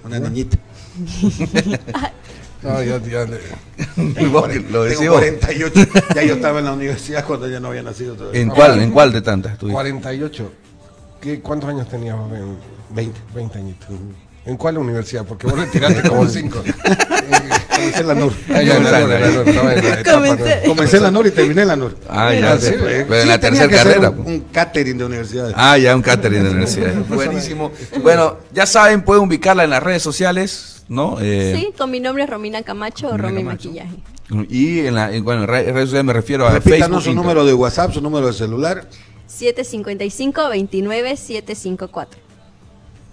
[0.04, 0.58] Una niñita.
[2.64, 3.40] No, ya, ya le-
[4.14, 4.22] que
[4.72, 5.20] lo Tengo vos.
[5.20, 5.88] 48.
[6.16, 8.42] Ya yo estaba en la universidad cuando ella no había nacido todavía.
[8.42, 9.58] ¿En cuál, ¿En cuál de tantas?
[9.58, 9.70] tú?
[9.72, 10.52] 48.
[11.22, 12.16] ¿Qué, ¿Cuántos años tenías?
[12.18, 12.58] más o menos?
[12.92, 13.20] 20.
[13.36, 13.88] 20 añitos.
[14.46, 15.24] ¿En cuál universidad?
[15.26, 16.64] Porque vos le tiraste como 5.
[17.82, 18.34] Comencé en la NUR.
[18.50, 18.62] Ah,
[20.68, 21.00] Comencé.
[21.00, 21.96] la NUR y terminé en la NUR.
[22.10, 22.58] Ah, ya.
[22.60, 23.06] Sí, eh.
[23.08, 24.10] Pero en Sí, la tenía tercera que hacer carrera.
[24.10, 24.28] Un, pues.
[24.28, 25.54] un catering de universidades.
[25.58, 26.94] Ah, ya, un catering de la universidad.
[27.10, 27.72] Buenísimo.
[28.02, 31.18] Bueno, ya saben, pueden ubicarla en las redes sociales, ¿no?
[31.22, 33.44] Eh, Sí, con mi nombre es Romina Camacho o Camacho.
[33.44, 33.90] Maquillaje.
[34.50, 37.04] Y en, la, en, bueno, en re- redes sociales me refiero a Repítanos Facebook.
[37.04, 38.88] su número de WhatsApp, su número de celular.
[39.30, 42.08] 755-29-754.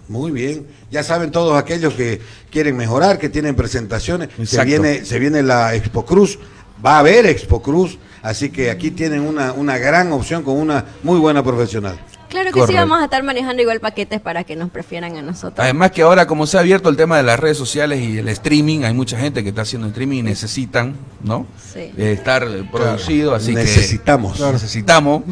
[0.09, 0.65] Muy bien.
[0.89, 2.19] Ya saben todos aquellos que
[2.51, 4.29] quieren mejorar, que tienen presentaciones.
[4.43, 6.39] Se viene, se viene la Expo Cruz.
[6.83, 7.99] Va a haber Expo Cruz.
[8.23, 11.99] Así que aquí tienen una, una gran opción con una muy buena profesional.
[12.29, 12.71] Claro que Correcto.
[12.71, 15.59] sí, vamos a estar manejando igual paquetes para que nos prefieran a nosotros.
[15.59, 18.27] Además que ahora como se ha abierto el tema de las redes sociales y el
[18.29, 21.47] streaming, hay mucha gente que está haciendo streaming y necesitan, ¿no?
[21.73, 21.91] Sí.
[21.97, 24.37] Eh, estar producido, así Necesitamos.
[24.37, 25.23] que necesitamos,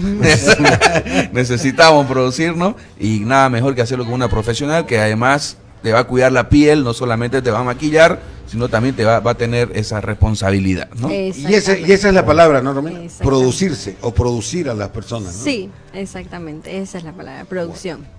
[1.32, 6.04] necesitamos producirnos y nada mejor que hacerlo con una profesional que además te va a
[6.06, 9.36] cuidar la piel, no solamente te va a maquillar, sino también te va, va a
[9.36, 11.12] tener esa responsabilidad, ¿no?
[11.12, 13.00] Y, ese, y esa es la palabra, ¿no, Romina?
[13.22, 15.36] Producirse o producir a las personas.
[15.36, 15.44] ¿no?
[15.44, 18.00] Sí, exactamente, esa es la palabra, producción.
[18.00, 18.17] Bueno,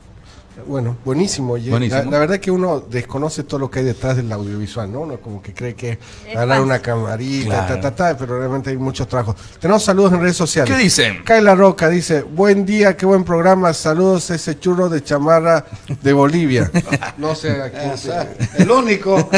[1.05, 1.55] buenísimo.
[1.55, 1.71] oye.
[1.71, 2.03] Buenísimo.
[2.05, 5.01] La, la verdad que uno desconoce todo lo que hay detrás del audiovisual, ¿no?
[5.01, 5.99] Uno como que cree que
[6.35, 7.75] ganar una camarita, Claro.
[7.75, 9.37] ta, ta, ta, pero realmente hay muchos trabajos.
[9.61, 10.75] Tenemos saludos en redes sociales.
[10.75, 11.23] ¿Qué dicen?
[11.25, 15.64] Kaila Roca dice, buen día, qué buen programa, saludos a ese churro de chamarra
[16.03, 16.71] de Bolivia.
[17.18, 18.29] No sé a quién Ah, sea.
[18.59, 19.29] El único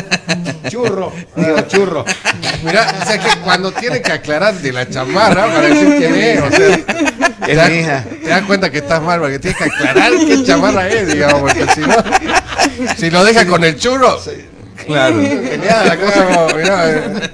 [0.69, 1.13] churro.
[1.37, 2.05] Digo, churro.
[2.65, 6.41] Mira, o sea que cuando tiene que aclarar de la chamarra para decir quién es,
[6.43, 6.85] o sea,
[7.45, 8.05] te, Es das- mi hija.
[8.23, 11.67] te das cuenta que estás mal, porque tienes que aclarar qué chamarra es, digamos, porque
[11.75, 11.95] si no,
[12.97, 14.19] si lo deja con el churro,
[14.87, 15.17] Claro.
[15.21, 17.31] Genial, la cosa como, mirá, eh.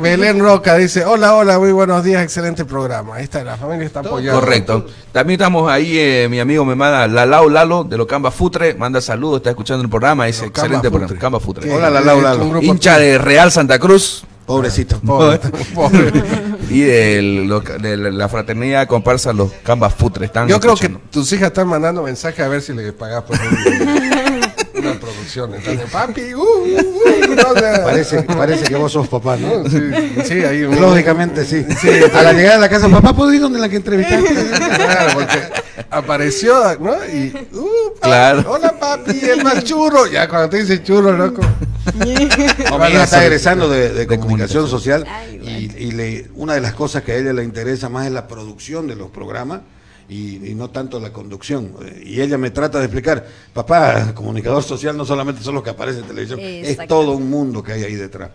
[0.00, 3.16] Belén Roca dice, hola, hola, muy buenos días, excelente programa.
[3.16, 4.40] Ahí está, la familia está apoyando.
[4.40, 4.86] Correcto.
[5.10, 9.38] También estamos ahí, eh, mi amigo me manda Lalao Lalo de Locamba Futre, manda saludos,
[9.38, 10.90] está escuchando el programa, dice excelente Futre.
[10.90, 11.20] programa.
[11.20, 11.72] Camba Futre.
[11.72, 12.62] Hola, Lalao, Lalo.
[12.62, 15.00] Hincha de Real Santa Cruz Pobrecito.
[15.04, 15.38] Pobre,
[15.74, 16.12] pobre.
[16.70, 20.26] y de, lo- de la fraternidad comparsa Los Cambas Futre.
[20.26, 23.36] Están Yo creo que tus hijas están mandando mensajes a ver si le pagas por
[23.38, 24.42] un-
[24.84, 25.54] una producción.
[25.54, 29.68] Entonces, papi, uh, uh, uh, no, o sea, Parece, parece que vos sos papá, ¿no?
[29.68, 29.78] sí,
[30.24, 31.64] sí, ahí Lógicamente sí.
[32.14, 34.34] A la llegada de la casa, papá, ¿puedo ir donde la que entrevistaste?
[34.34, 35.38] Claro, porque
[35.90, 36.92] apareció, ¿no?
[37.06, 38.44] Y, uh, pa- Claro.
[38.50, 40.06] hola papi, el más churro.
[40.06, 41.40] Ya cuando te dice churro, loco.
[41.94, 44.68] Mi hija está egresando de, de comunicación comunicación.
[44.68, 48.06] social Ay, y, y le, una de las cosas que a ella le interesa más
[48.06, 49.60] es la producción de los programas
[50.08, 51.72] y, y no tanto la conducción.
[51.82, 55.70] Eh, Y ella me trata de explicar, papá, comunicador social no solamente son los que
[55.70, 58.30] aparecen en televisión, es todo un mundo que hay ahí detrás.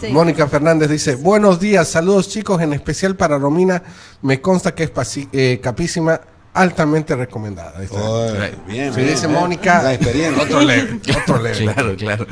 [0.00, 0.08] Sí.
[0.08, 3.82] Mónica Fernández dice, buenos días, saludos chicos, en especial para Romina,
[4.22, 4.90] me consta que es
[5.32, 6.20] eh, capísima,
[6.54, 7.78] altamente recomendada.
[7.78, 8.32] Ahí está.
[8.66, 9.38] Bien, bien, dice bien.
[9.40, 10.42] Mónica, La experiencia.
[10.42, 11.64] otro level, otro level.
[11.74, 12.26] Claro, claro.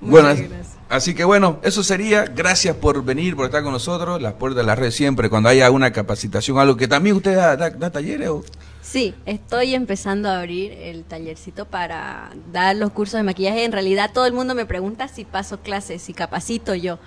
[0.00, 0.28] Bueno,
[0.88, 2.24] así que bueno, eso sería.
[2.24, 4.22] Gracias por venir, por estar con nosotros.
[4.22, 7.56] Las puertas de la red siempre, cuando haya una capacitación, algo que también usted da,
[7.56, 8.28] da- da talleres.
[8.28, 8.44] o-
[8.82, 13.64] Sí, estoy empezando a abrir el tallercito para dar los cursos de maquillaje.
[13.64, 17.00] En realidad todo el mundo me pregunta si paso clases, si capacito yo.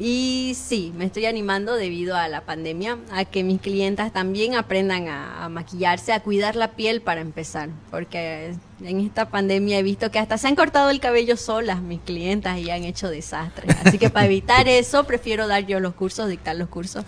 [0.00, 5.08] Y sí, me estoy animando debido a la pandemia, a que mis clientas también aprendan
[5.08, 7.68] a, a maquillarse, a cuidar la piel para empezar.
[7.90, 12.00] Porque en esta pandemia he visto que hasta se han cortado el cabello solas mis
[12.00, 13.74] clientas y han hecho desastres.
[13.84, 17.04] Así que para evitar eso, prefiero dar yo los cursos, dictar los cursos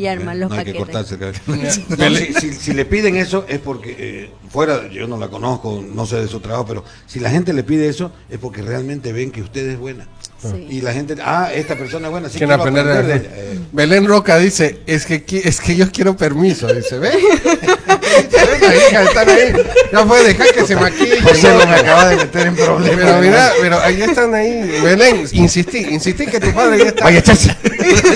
[0.00, 0.94] y armar ve, los no hay que paquetes.
[1.06, 1.40] cortarse el cabello.
[1.96, 5.80] No, si, si- si le piden eso es porque, eh, fuera, yo no la conozco,
[5.94, 9.12] no sé de su trabajo, pero si la gente le pide eso es porque realmente
[9.12, 10.08] ven que usted es buena.
[10.50, 10.66] Sí.
[10.70, 13.36] Y la gente, ah, esta persona es buena, sí quiero aprender de- aprender de ella.
[13.36, 17.10] Eh, Belén Roca dice, es que es que yo quiero permiso, dice, ¿ve?
[18.12, 19.52] Venga, hija, están ahí.
[19.92, 21.20] No puede dejar que se maquille.
[21.22, 21.66] José ¿no?
[21.66, 23.04] me acaba de meter en problemas.
[23.04, 24.80] Pero mira, pero ahí están ahí.
[24.82, 27.04] Belén, insistí, insistí que tu padre ya está.
[27.04, 27.56] Vaya, echarse.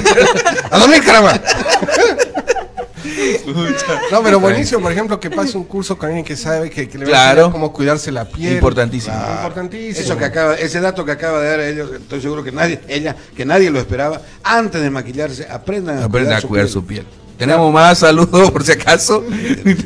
[0.70, 1.40] ¡A dormir, caramba!
[4.10, 6.98] No, pero buenísimo, por ejemplo, que pase un curso con alguien que sabe que, que
[6.98, 7.52] le va a Claro.
[7.52, 8.54] cómo cuidarse la piel.
[8.54, 9.14] Importantísimo.
[9.14, 9.32] Claro.
[9.34, 10.04] Importantísimo.
[10.04, 13.16] Eso que acaba, ese dato que acaba de dar ellos, estoy seguro que nadie, ella,
[13.36, 14.20] que nadie lo esperaba.
[14.42, 16.72] Antes de maquillarse, aprendan a Aprenda cuidar a su cuidar piel.
[16.72, 17.06] su piel.
[17.38, 19.22] Tenemos más saludos por si acaso.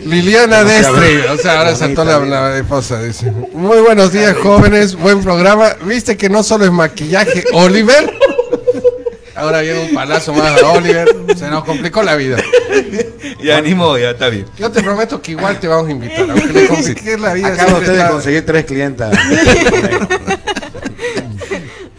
[0.04, 3.30] Liliana Destre, o sea, ahora saltó la, la esposa, dice.
[3.52, 5.74] Muy buenos días, jóvenes, buen programa.
[5.84, 8.16] Viste que no solo es maquillaje, Oliver.
[9.40, 11.08] Ahora viene un palazo más a Oliver.
[11.36, 12.36] Se nos complicó la vida.
[13.42, 14.44] Ya animo, ya está bien.
[14.58, 16.28] Yo te prometo que igual te vamos a invitar.
[16.28, 17.48] Aunque le compliques la vida.
[17.48, 19.16] Acaba usted de conseguir tres clientas.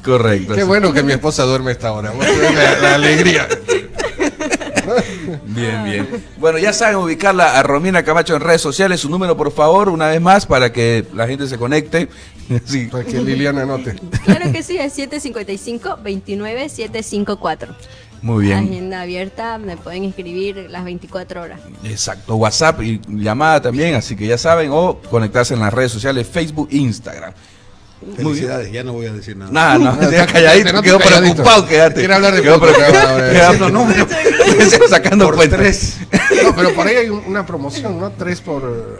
[0.03, 0.53] Correcto.
[0.53, 0.67] Qué sí.
[0.67, 2.13] bueno que mi esposa duerme a esta hora.
[2.13, 3.47] La, la alegría.
[5.45, 6.07] Bien, bien.
[6.37, 9.01] Bueno, ya saben ubicarla a Romina Camacho en redes sociales.
[9.01, 12.07] Su número, por favor, una vez más, para que la gente se conecte.
[12.65, 12.89] Sí.
[12.91, 13.95] Para que Liliana anote.
[14.25, 17.69] Claro que sí, es 755-29-754.
[18.21, 18.57] Muy bien.
[18.57, 21.61] Agenda abierta, me pueden escribir las 24 horas.
[21.85, 22.35] Exacto.
[22.35, 26.67] WhatsApp y llamada también, así que ya saben, o conectarse en las redes sociales, Facebook
[26.71, 27.33] e Instagram.
[28.15, 29.51] Felicidades, ya no voy a decir nada.
[29.51, 31.99] Nada, no, No, está- calladito, noto quedó preocupado, quédate.
[31.99, 33.17] Quiere hablar de Quedó preocupado.
[33.17, 34.07] Quedó Haciendo números.
[34.89, 35.59] sacando Por cuentas.
[35.59, 35.97] tres.
[36.41, 38.09] No, pero por ahí hay un- una promoción, ¿no?
[38.13, 38.97] Tres por...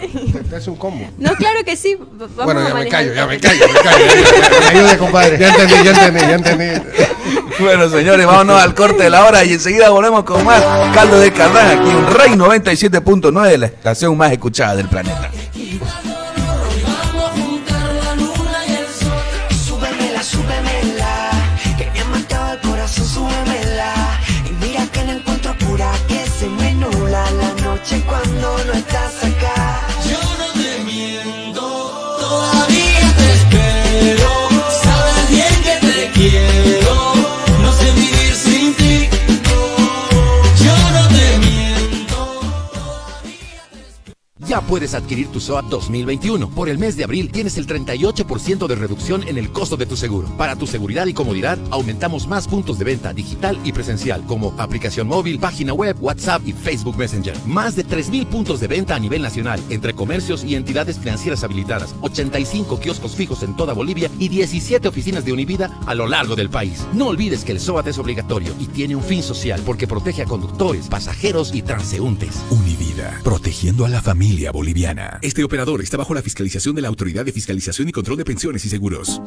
[0.47, 1.09] Te, hace un combo.
[1.17, 1.95] No, claro que sí.
[1.97, 4.05] Vamos bueno, a ya me manejar callo, ya me callo, me callo.
[4.61, 5.39] me ayude, compadre.
[5.39, 6.87] Ya entendí, ya entendí, ya entendí.
[7.59, 10.63] Bueno, señores, vámonos al corte de la hora y enseguida volvemos con más
[10.95, 15.29] caldo de cardán aquí en Rey 97.9, la estación más escuchada del planeta.
[44.71, 46.49] Puedes adquirir tu SOAT 2021.
[46.51, 49.97] Por el mes de abril tienes el 38% de reducción en el costo de tu
[49.97, 50.29] seguro.
[50.37, 55.07] Para tu seguridad y comodidad, aumentamos más puntos de venta digital y presencial, como aplicación
[55.07, 57.37] móvil, página web, WhatsApp y Facebook Messenger.
[57.45, 61.93] Más de 3.000 puntos de venta a nivel nacional, entre comercios y entidades financieras habilitadas,
[61.99, 66.49] 85 kioscos fijos en toda Bolivia y 17 oficinas de Univida a lo largo del
[66.49, 66.87] país.
[66.93, 70.27] No olvides que el SOAT es obligatorio y tiene un fin social porque protege a
[70.27, 72.41] conductores, pasajeros y transeúntes.
[72.49, 75.17] Univida, protegiendo a la familia boliviana.
[75.23, 78.63] Este operador está bajo la fiscalización de la Autoridad de Fiscalización y Control de Pensiones
[78.63, 79.19] y Seguros.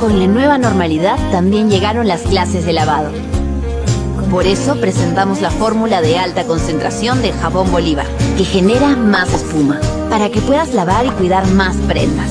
[0.00, 3.12] Con la nueva normalidad también llegaron las clases de lavado.
[4.32, 9.80] Por eso presentamos la fórmula de alta concentración de jabón Bolívar, que genera más espuma,
[10.10, 12.30] para que puedas lavar y cuidar más prendas.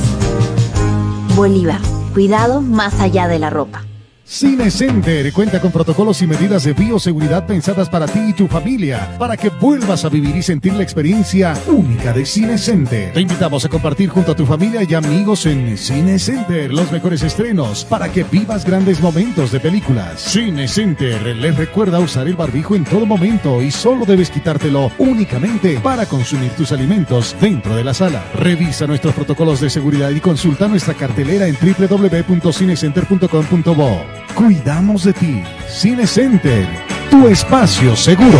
[1.37, 1.79] Bolívar,
[2.13, 3.85] cuidado más allá de la ropa.
[4.25, 9.17] Cine Center cuenta con protocolos y medidas de bioseguridad pensadas para ti y tu familia,
[9.19, 13.11] para que vuelvas a vivir y sentir la experiencia única de Cine Center.
[13.13, 17.21] Te invitamos a compartir junto a tu familia y amigos en Cine Center los mejores
[17.21, 20.21] estrenos, para que vivas grandes momentos de películas.
[20.21, 25.81] Cine Center les recuerda usar el barbijo en todo momento y solo debes quitártelo únicamente
[25.81, 28.23] para consumir tus alimentos dentro de la sala.
[28.35, 34.12] Revisa nuestros protocolos de seguridad y consulta nuestra cartelera en www.cinecenter.com.bo.
[34.35, 35.43] Cuidamos de ti.
[35.67, 36.67] Cine Center,
[37.09, 38.39] tu espacio seguro.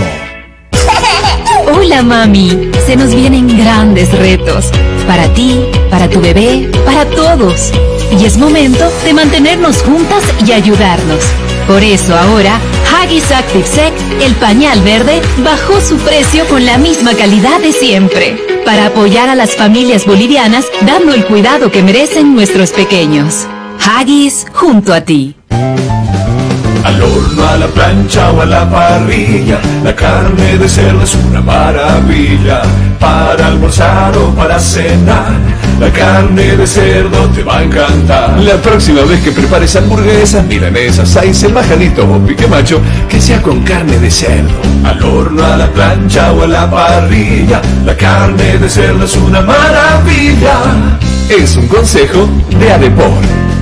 [1.74, 4.72] Hola mami, se nos vienen grandes retos.
[5.08, 7.72] Para ti, para tu bebé, para todos.
[8.20, 11.24] Y es momento de mantenernos juntas y ayudarnos.
[11.68, 12.60] Por eso ahora,
[12.94, 18.38] Haggis Active Sec, el pañal verde, bajó su precio con la misma calidad de siempre.
[18.66, 23.48] Para apoyar a las familias bolivianas dando el cuidado que merecen nuestros pequeños.
[23.80, 25.36] Haggis junto a ti.
[26.84, 31.42] Al horno, a la plancha o a la parrilla, la carne de cerdo es una
[31.42, 32.62] maravilla.
[33.00, 35.32] Para almorzar o para cenar,
[35.80, 38.38] la carne de cerdo te va a encantar.
[38.40, 43.42] La próxima vez que prepares hamburguesas, milanesas, seis, el majanito o pique macho, que sea
[43.42, 44.52] con carne de cerdo.
[44.84, 49.42] Al horno, a la plancha o a la parrilla, la carne de cerdo es una
[49.42, 50.60] maravilla.
[51.30, 52.28] Es un consejo
[52.60, 53.53] de Adepor.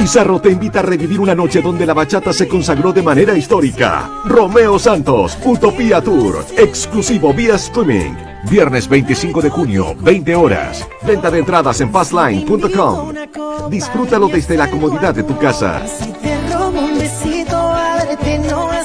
[0.00, 4.10] Bizarro te invita a revivir una noche donde la bachata se consagró de manera histórica.
[4.24, 8.14] Romeo Santos, Utopía Tour, exclusivo vía streaming.
[8.50, 10.88] Viernes 25 de junio, 20 horas.
[11.02, 13.12] Venta de entradas en fastline.com.
[13.68, 15.86] Disfrútalo desde la comodidad de tu casa.
[15.86, 18.79] Si te robo un besito, ábrete, no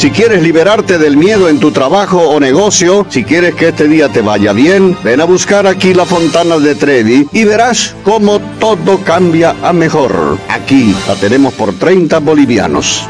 [0.00, 4.08] Si quieres liberarte del miedo en tu trabajo o negocio, si quieres que este día
[4.08, 9.04] te vaya bien, ven a buscar aquí la Fontana de Trevi y verás cómo todo
[9.04, 10.38] cambia a mejor.
[10.48, 13.06] Aquí la tenemos por 30 bolivianos.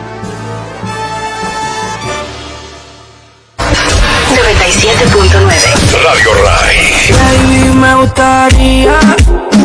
[3.56, 6.78] 97.9 Radio Ray.
[7.12, 8.98] Baby, me gustaría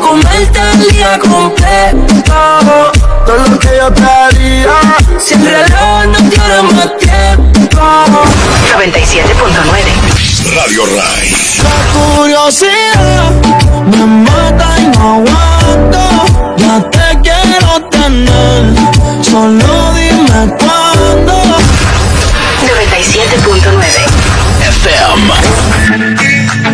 [0.06, 2.92] comerte el día completo.
[3.26, 4.70] Todo lo que yo te haría.
[5.20, 7.82] Si el reloj no tiene más tiempo.
[8.78, 11.28] 97.9 Radio Ray.
[11.64, 13.32] La curiosidad
[13.86, 16.04] me mata y no aguanto.
[16.58, 18.62] Ya te quiero tener.
[19.24, 21.34] Solo dime cuándo.
[22.62, 23.84] 97.9
[24.68, 26.25] FM.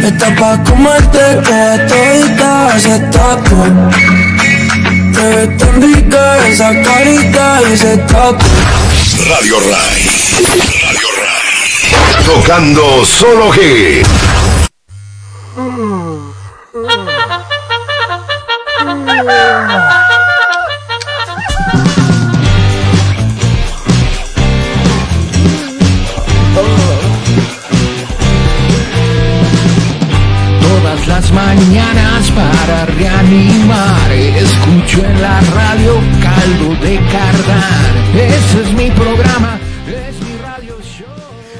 [0.03, 3.59] Está pa' comerte que todita se taco
[5.13, 8.45] Te ves tan rica esa carita y ese taco
[9.29, 10.01] Radio Ray.
[10.83, 12.25] Radio Ray.
[12.25, 14.03] Tocando solo G.
[34.91, 38.13] Escucho en la radio caldo de cardán.
[38.13, 41.07] Ese es mi programa, es mi radio show.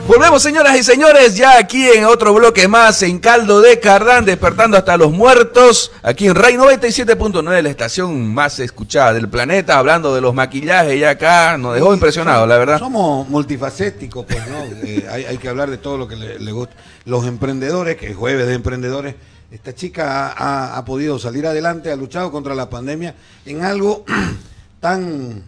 [0.05, 4.75] Volvemos, señoras y señores, ya aquí en otro bloque más en Caldo de Cardán, despertando
[4.75, 10.19] hasta los muertos, aquí en Rey 97.9, la estación más escuchada del planeta, hablando de
[10.19, 12.79] los maquillajes, ya acá nos dejó impresionado, la verdad.
[12.79, 14.61] Somos multifacéticos, pues, ¿no?
[14.83, 16.75] Eh, hay, hay que hablar de todo lo que le, le gusta.
[17.05, 19.15] Los emprendedores, que es jueves de emprendedores,
[19.51, 23.13] esta chica ha, ha- ha podido salir adelante, ha luchado contra la pandemia
[23.45, 24.05] en algo
[24.79, 25.43] tan...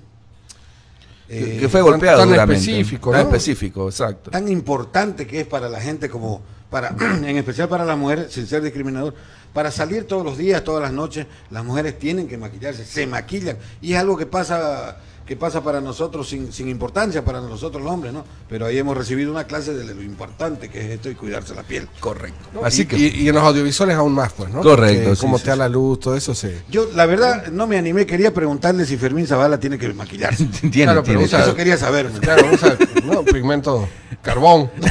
[1.29, 3.27] eh, que fue golpeado tan específico, Tan ¿no?
[3.27, 4.29] específico, exacto.
[4.31, 8.45] tan importante que es para la gente como para en especial para las mujeres sin
[8.47, 9.13] ser discriminador
[9.53, 13.57] para salir todos los días todas las noches las mujeres tienen que maquillarse se maquillan
[13.81, 17.91] y es algo que pasa que pasa para nosotros sin, sin importancia para nosotros los
[17.91, 21.15] hombres no pero ahí hemos recibido una clase de lo importante que es esto y
[21.15, 22.65] cuidarse la piel correcto ¿no?
[22.65, 24.61] Así y, que- y- y en los audiovisuales aún más, pues, ¿no?
[24.61, 26.61] Correcto, sí, Cómo sí, te da la luz, todo eso se.
[26.69, 30.83] yo la verdad no me animé quería preguntarle si Fermín Zavala tiene que maquillarse Tiene,
[30.83, 31.23] Claro, pero tiene.
[31.25, 33.23] usa- eso quería saber ¿me Claro, usa ¿no?
[33.23, 33.87] pigmento
[34.21, 34.69] carbón.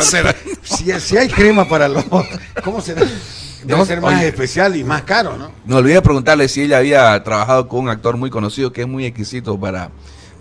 [0.62, 2.04] Si, si hay crema para los
[2.62, 3.02] cómo será
[3.68, 4.28] debe No, ser más oye.
[4.28, 8.16] especial y más caro no Me olvidé preguntarle si ella había trabajado con un actor
[8.16, 9.90] muy conocido que es muy exquisito para,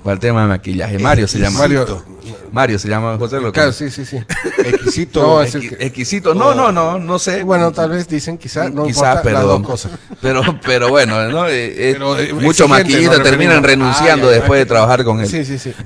[0.03, 0.97] para el tema de maquillaje.
[0.99, 1.59] Mario se llama.
[1.59, 2.03] Mario-
[2.51, 3.39] Mario se llama José.
[3.41, 4.17] Lo Claro, sí, sí, sí.
[4.63, 6.33] exquisito No, es que- exquisito.
[6.33, 7.43] No, no, no, no sé.
[7.43, 9.61] Bueno, tal vez dicen quizá, no Quizá, importa, pero,
[10.21, 11.47] pero, pero bueno, ¿no?
[11.47, 14.39] Eh, eh, Pero, eh, muchos maquillistas terminan renunciando Ah, ya, ya.
[14.39, 15.27] después de trabajar con él.
[15.27, 15.73] Sí, sí, sí.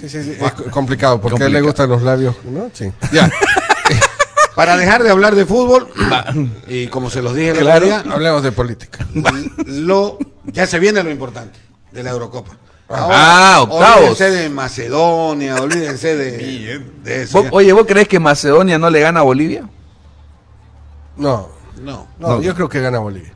[0.00, 0.32] Sí, sí, sí.
[0.40, 2.70] Es co- complicado porque a él le gustan los labios, ¿no?
[2.72, 2.92] Sí.
[3.12, 3.28] Ya.
[4.56, 5.88] Para dejar de hablar de fútbol,
[6.66, 9.06] y como se los dije el Claro, otro día, hablemos de política.
[9.66, 11.58] lo, ya se viene lo importante
[11.92, 12.56] de la Eurocopa.
[12.88, 13.96] Ah, octavos.
[13.98, 17.38] Olvídense de Macedonia, olvídense de, de eso.
[17.38, 17.50] ¿Vos- ya.
[17.52, 19.68] oye, ¿vos crees que Macedonia no le gana a Bolivia?
[21.16, 21.48] No,
[21.82, 22.06] No.
[22.18, 22.40] no, No.
[22.42, 23.32] yo creo que gana Bolivia.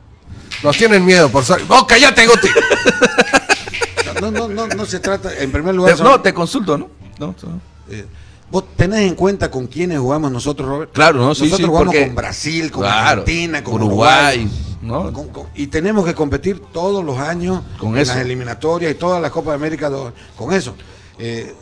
[0.63, 1.61] Nos tienen miedo por ser.
[1.67, 2.47] ¡Oh, cállate, Guti!
[4.21, 6.89] No, no, no, no se trata, en primer lugar, Te- son- no, te consulto, ¿no?
[7.17, 7.61] No, no.
[7.89, 8.05] eh,
[8.51, 10.91] vos tenés en cuenta con quiénes jugamos nosotros, Robert.
[10.91, 14.77] Claro, no, sí, Nosotros sí, jugamos porque- con Brasil, con Claro, Argentina, con Uruguay, Uruguay.
[14.81, 15.13] ¿no?
[15.13, 18.13] Con- con- y tenemos que competir todos los años Con en eso.
[18.13, 19.89] las eliminatorias y todas las Copas de América
[20.35, 20.75] con eso.
[21.17, 21.53] Eh,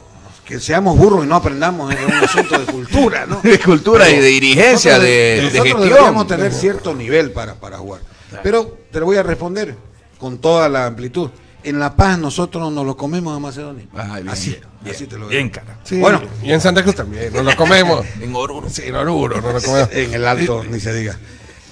[0.46, 3.40] que seamos burros y no aprendamos es un asunto de cultura, ¿no?
[3.44, 5.90] De cultura y de dirigencia, nosotros de, de nosotros gestión.
[5.90, 8.02] deberíamos tener cierto nivel para, para jugar.
[8.42, 9.76] Pero te lo voy a responder
[10.18, 11.30] con toda la amplitud.
[11.64, 13.86] En La Paz nosotros nos lo comemos a Macedonia.
[13.94, 15.56] Ay, bien, así, bien, así te lo bien, digo.
[15.66, 15.78] cara.
[15.84, 16.22] Sí, Bueno.
[16.42, 18.06] y en Santa Cruz también, nos lo comemos.
[18.22, 18.70] En Oruro.
[18.70, 19.90] Sí, en Oruro, nos lo comemos.
[19.92, 21.18] En el alto, ni se diga.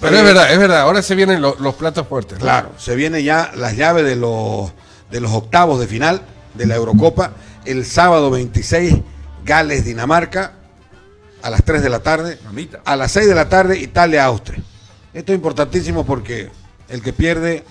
[0.01, 2.37] Pero es verdad, es verdad, ahora se vienen lo- los platos fuertes.
[2.37, 2.43] ¿no?
[2.43, 4.71] Claro, se viene ya las llaves de los,
[5.09, 6.21] de los octavos de final
[6.53, 7.31] de la Eurocopa.
[7.65, 8.93] El sábado 26,
[9.45, 10.53] Gales, Dinamarca,
[11.41, 12.37] a las 3 de la tarde.
[12.43, 12.81] Mamita.
[12.85, 14.61] A las 6 de la tarde, Italia, Austria.
[15.13, 16.49] Esto es importantísimo porque
[16.89, 17.63] el que pierde,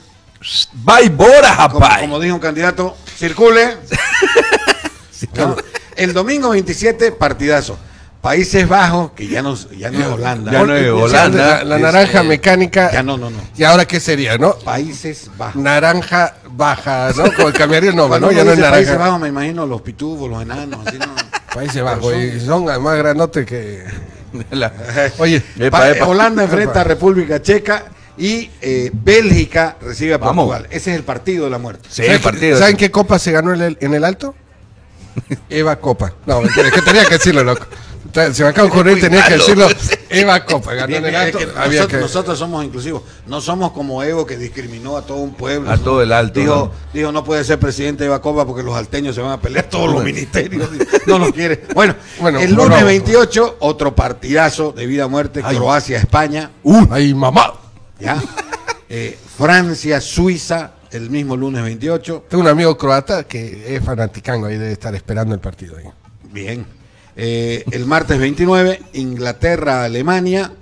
[0.74, 3.76] Bye, Bora, como, como dijo un candidato, circule.
[5.34, 5.56] ¿No?
[5.96, 7.78] El domingo 27, partidazo.
[8.20, 10.50] Países Bajos, que ya no, ya no es Holanda.
[10.52, 11.58] Ya no es Holanda.
[11.58, 12.90] La, la es, naranja mecánica.
[12.92, 13.38] Ya no, no, no.
[13.56, 14.56] ¿Y ahora qué sería, no?
[14.58, 15.62] Países Bajos.
[15.62, 17.32] Naranja baja, ¿no?
[17.34, 18.32] Como cambiaría el nombre, ¿no?
[18.32, 19.04] Ya no es dice Países naranja.
[19.06, 21.06] Bajos, me imagino los pitufos, los enanos, así no.
[21.54, 22.14] Países Bajos.
[22.16, 23.84] Y son más grandotes que.
[24.50, 24.72] La-
[25.18, 26.06] Oye, Epa, Pa- epa.
[26.06, 27.84] Holanda enfrenta a República Checa
[28.18, 30.46] y eh, Bélgica recibe a Vamos.
[30.46, 30.66] Portugal.
[30.70, 31.88] Ese es el partido de la muerte.
[31.90, 32.58] Sí, ¿saben, el qué- partido.
[32.58, 34.34] ¿saben qué copa se ganó en el, en el alto?
[35.48, 36.12] Eva Copa.
[36.26, 37.66] No, mentira, es que tenía que decirlo, loco.
[38.32, 39.68] Se me acaba de tenía que decirlo.
[40.08, 41.38] Eva Copa ganó Bien, en el es alto.
[41.38, 43.02] que había nosotros, que- nosotros somos inclusivos.
[43.26, 45.70] No somos como Evo que discriminó a todo un pueblo.
[45.70, 45.82] A ¿no?
[45.82, 46.72] todo el alto, Dijo, ¿no?
[46.94, 49.92] dijo, no puede ser presidente de Bacopa porque los alteños se van a pelear todos
[49.92, 50.68] los ministerios.
[51.06, 51.64] No lo quiere.
[51.74, 52.86] Bueno, Bueno, el lunes no.
[52.86, 55.42] 28, otro partidazo de vida o muerte.
[55.42, 56.52] Croacia, España.
[56.90, 57.52] ¡Ay, mamá!
[57.98, 58.22] ¿Ya?
[58.88, 62.26] Eh, Francia, Suiza, el mismo lunes 28.
[62.28, 65.76] Tengo un amigo croata que es fanaticango ahí debe estar esperando el partido.
[65.76, 65.86] ahí.
[66.30, 66.64] Bien.
[67.16, 70.52] Eh, el martes 29, Inglaterra, Alemania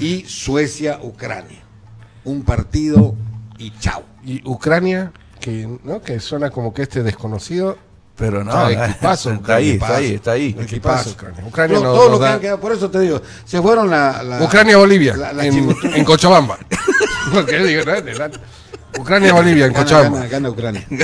[0.00, 1.58] y Suecia, Ucrania.
[2.24, 3.14] Un partido
[3.58, 4.04] y chao.
[4.24, 6.00] Y Ucrania, que, ¿no?
[6.00, 7.76] que suena como que este desconocido.
[8.16, 9.92] Pero no, equipazo, está ahí, equipazo.
[9.92, 10.56] está ahí, está ahí.
[10.58, 11.80] Equipazo, Ucrania.
[12.18, 14.22] Que han quedado, por eso te digo, se fueron la...
[14.22, 16.58] la- Ucrania-Bolivia, en, en Cochabamba.
[17.36, 17.82] Digo.
[18.98, 20.18] Ucrania-Bolivia, en Gana, Cochabamba.
[20.20, 20.86] gana, gana Ucrania.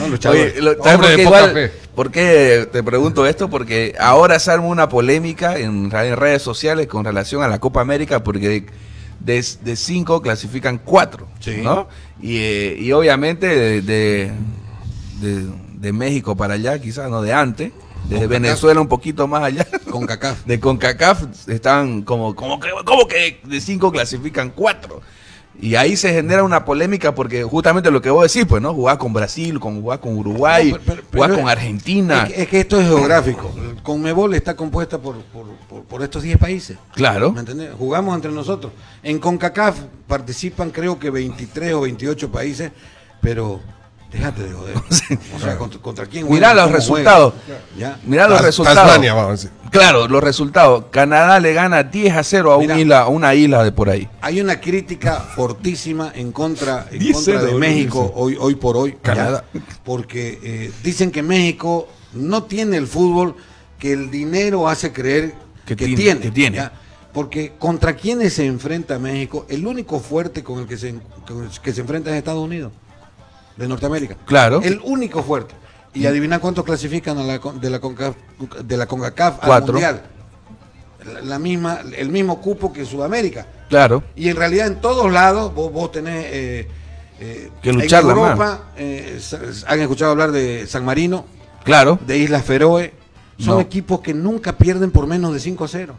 [0.00, 0.30] Bueno, no.
[0.30, 1.72] Oye, lo- Hombre ¿sabes por qué poca igual- fe.
[1.94, 3.48] por qué te pregunto esto?
[3.48, 8.24] Porque ahora se arma una polémica en, redes sociales con relación a la Copa América,
[8.24, 8.66] porque de,
[9.20, 11.60] de, de cinco clasifican cuatro, Sí.
[11.62, 11.88] ¿no?
[12.20, 14.32] Y, eh, y obviamente de, de,
[15.20, 15.46] de-
[15.80, 17.72] de México para allá, quizás, no de antes,
[18.08, 19.66] desde Venezuela un poquito más allá.
[19.90, 20.42] Con CACAF.
[20.46, 25.00] De CONCACAF están como, como, que, como que de cinco clasifican cuatro.
[25.60, 28.72] Y ahí se genera una polémica porque justamente lo que vos decís, pues, ¿no?
[28.74, 32.22] Jugar con Brasil, con, jugar con Uruguay, No, pero- pero- jugar pero con Argentina.
[32.22, 33.52] Es que, es que esto es geográfico.
[33.82, 36.78] Conmebol está compuesta por, por, por- por estos 10 países.
[36.94, 37.32] Claro.
[37.32, 37.70] ¿Me entendés?
[37.76, 38.72] Jugamos entre nosotros.
[39.02, 39.76] En CONCACAF
[40.06, 42.70] participan creo que 23 o 28 países,
[43.20, 43.60] pero
[44.10, 44.74] déjate de joder.
[45.36, 47.34] O sea, ¿contra, contra quién Mirá los ¿Cómo resultados.
[47.46, 47.62] juegan?
[47.78, 47.98] Ya.
[48.04, 48.78] Mirá los resultados.
[48.82, 49.50] Tasmania, vamos a decir.
[49.70, 50.84] Claro, los resultados.
[50.90, 52.78] Canadá le gana 10 a 0 a, un Mira.
[52.78, 54.08] isla, a una isla de por ahí.
[54.20, 58.92] Hay una crítica fortísima en contra, en contra de México hoy, hoy por hoy.
[58.92, 59.44] ya, Canadá.
[59.84, 63.34] porque eh, dicen que México no tiene el fútbol
[63.78, 65.34] que el dinero hace creer
[65.66, 66.20] Que que, tiene, tiene.
[66.20, 66.56] que tiene.
[66.56, 66.72] ya.
[67.12, 70.94] Porque contra quienes se enfrenta México, el único fuerte con el que se,
[71.26, 72.72] con el que se enfrenta es Estados Unidos,
[73.58, 74.16] de Norteamérica.
[74.24, 74.60] Claro.
[74.62, 75.54] El único fuerte.
[75.94, 78.14] Y adivina cuántos clasifican a la, de la CONCACAF,
[78.62, 79.64] de la CONCACAF al.
[79.64, 80.02] Mundial.
[81.12, 83.46] La, la misma, el mismo cupo que Sudamérica.
[83.68, 84.02] Claro.
[84.16, 86.26] Y en realidad en todos lados vos, vos tenés...
[86.30, 86.68] eh,
[87.20, 88.18] eh, Que lucharla En.
[88.18, 89.18] Europa eh,
[89.66, 91.24] han escuchado hablar de San Marino,
[91.64, 91.98] Claro.
[92.06, 92.92] de Islas Feroe.
[93.38, 93.60] Son No.
[93.60, 95.94] equipos que nunca pierden por menos de 5 a 0.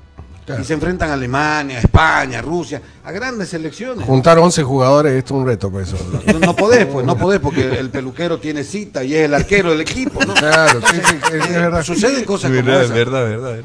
[0.50, 0.64] Claro.
[0.64, 4.04] Y se enfrentan a Alemania, a España, a Rusia, a grandes selecciones.
[4.04, 5.98] Juntar 11 jugadores, esto es un reto, pues eso.
[6.34, 9.70] No, no podés, pues, no podés, porque el peluquero tiene cita y es el arquero
[9.70, 10.34] del equipo, ¿no?
[10.34, 11.84] Claro, sí, sí, es, es verdad.
[11.84, 12.96] Suceden cosas como verdad, esas.
[12.96, 13.60] verdad, verdad.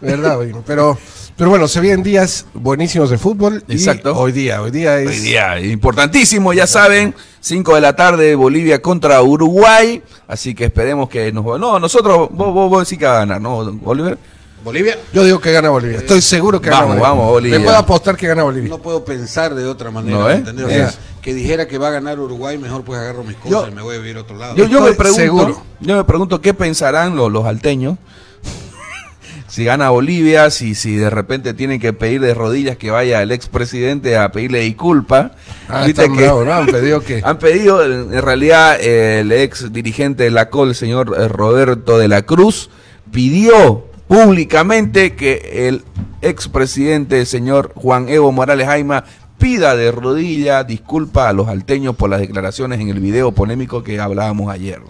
[0.00, 0.96] Verdad, bueno, pero,
[1.36, 3.62] pero bueno, se vienen días buenísimos de fútbol.
[3.68, 4.18] y Exacto.
[4.18, 5.08] hoy día, hoy día es.
[5.08, 11.10] Hoy día, importantísimo, ya saben, 5 de la tarde, Bolivia contra Uruguay, así que esperemos
[11.10, 11.44] que nos...
[11.60, 14.16] No, nosotros, vos, vos, vos decís que va a ganar, ¿no, Oliver?
[14.62, 15.98] Bolivia, Yo digo que gana Bolivia.
[15.98, 17.08] Estoy seguro que Vamos, gana Bolivia.
[17.10, 17.58] vamos, Bolivia.
[17.58, 18.68] Le puedo apostar que gana Bolivia.
[18.68, 20.34] no puedo pensar de otra manera, No, ¿eh?
[20.34, 20.66] ¿entendés?
[20.66, 20.98] O sea, Es.
[21.22, 23.80] que dijera que va a ganar Uruguay, mejor pues agarro mis cosas Yo- y me
[23.82, 24.54] voy a vivir a otro lado.
[24.56, 25.62] Yo, yo me Estoy pregunto, seguro.
[25.80, 27.96] yo me pregunto qué pensarán los, los alteños
[29.48, 33.32] si gana Bolivia, si, si de repente tienen que pedir de rodillas que vaya el
[33.32, 35.32] expresidente a pedirle disculpa.
[35.68, 36.52] Ah, que- bravos, ¿no?
[36.52, 37.22] Han pedido que.
[37.24, 41.98] Han pedido, en realidad, eh, el ex dirigente de la COL, el señor eh, Roberto
[41.98, 42.68] de la Cruz,
[43.10, 45.84] pidió públicamente que el
[46.20, 49.04] expresidente, el señor Juan Evo Morales Jaima,
[49.38, 54.00] pida de rodilla disculpa a los alteños por las declaraciones en el video polémico que
[54.00, 54.80] hablábamos ayer.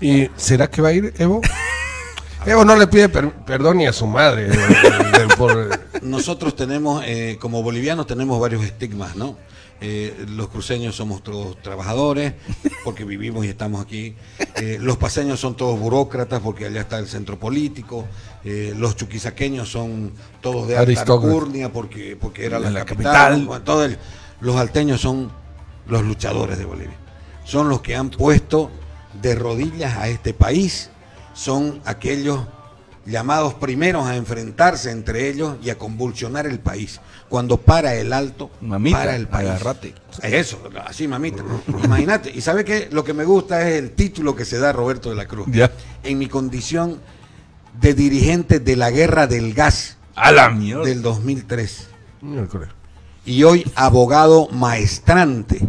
[0.00, 1.42] ¿Y será que va a ir Evo?
[2.46, 4.44] Evo no le pide per- perdón ni a su madre.
[4.44, 9.36] de- de- de- por- Nosotros tenemos, eh, como bolivianos, tenemos varios estigmas, ¿no?
[9.80, 12.32] Eh, los cruceños somos todos trabajadores,
[12.84, 14.14] porque vivimos y estamos aquí.
[14.56, 18.06] Eh, los paseños son todos burócratas, porque allá está el centro político.
[18.44, 23.12] Eh, los chuquisaqueños son todos de alta alcurnia, porque, porque era la, capital.
[23.12, 23.46] capital.
[23.46, 23.98] Bueno, todo el-
[24.40, 25.30] los alteños son
[25.86, 26.96] los luchadores de Bolivia.
[27.44, 28.70] Son los que han puesto
[29.20, 30.90] de rodillas a este país.
[31.34, 32.40] Son aquellos
[33.06, 37.00] llamados primeros a enfrentarse entre ellos y a convulsionar el país.
[37.28, 39.48] Cuando para el alto, Mamita, para el país.
[39.48, 39.94] agárrate.
[40.22, 41.42] Eso, así mamita.
[41.84, 42.30] Imagínate.
[42.34, 45.10] Y sabe que lo que me gusta es el título que se da a Roberto
[45.10, 45.46] de la Cruz.
[45.50, 45.70] Ya.
[46.02, 47.00] En mi condición
[47.80, 50.84] de dirigente de la guerra del gas A la mierda.
[50.84, 51.88] del 2003.
[52.22, 52.68] Miércoles.
[53.24, 55.60] Y hoy abogado maestrante.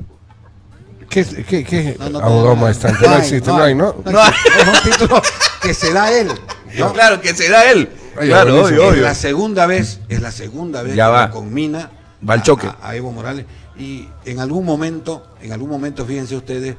[1.09, 1.95] ¿Qué, qué, qué?
[1.99, 3.07] No, no, abogado no, maestrante?
[3.07, 3.95] No, hay, existe, no hay, ¿no?
[4.05, 5.21] No, es un título
[5.61, 6.29] que se da él.
[6.78, 6.93] ¿No?
[6.93, 7.89] Claro, que se da él.
[8.20, 8.82] Oye, claro, buenísimo.
[8.88, 11.28] obvio, Es la segunda vez, es la segunda vez Ya que va.
[11.28, 11.91] lo conmina
[12.28, 12.68] Va a- choque.
[12.68, 13.45] A, a Evo Morales.
[13.78, 16.76] Y en algún momento, en algún momento, fíjense ustedes,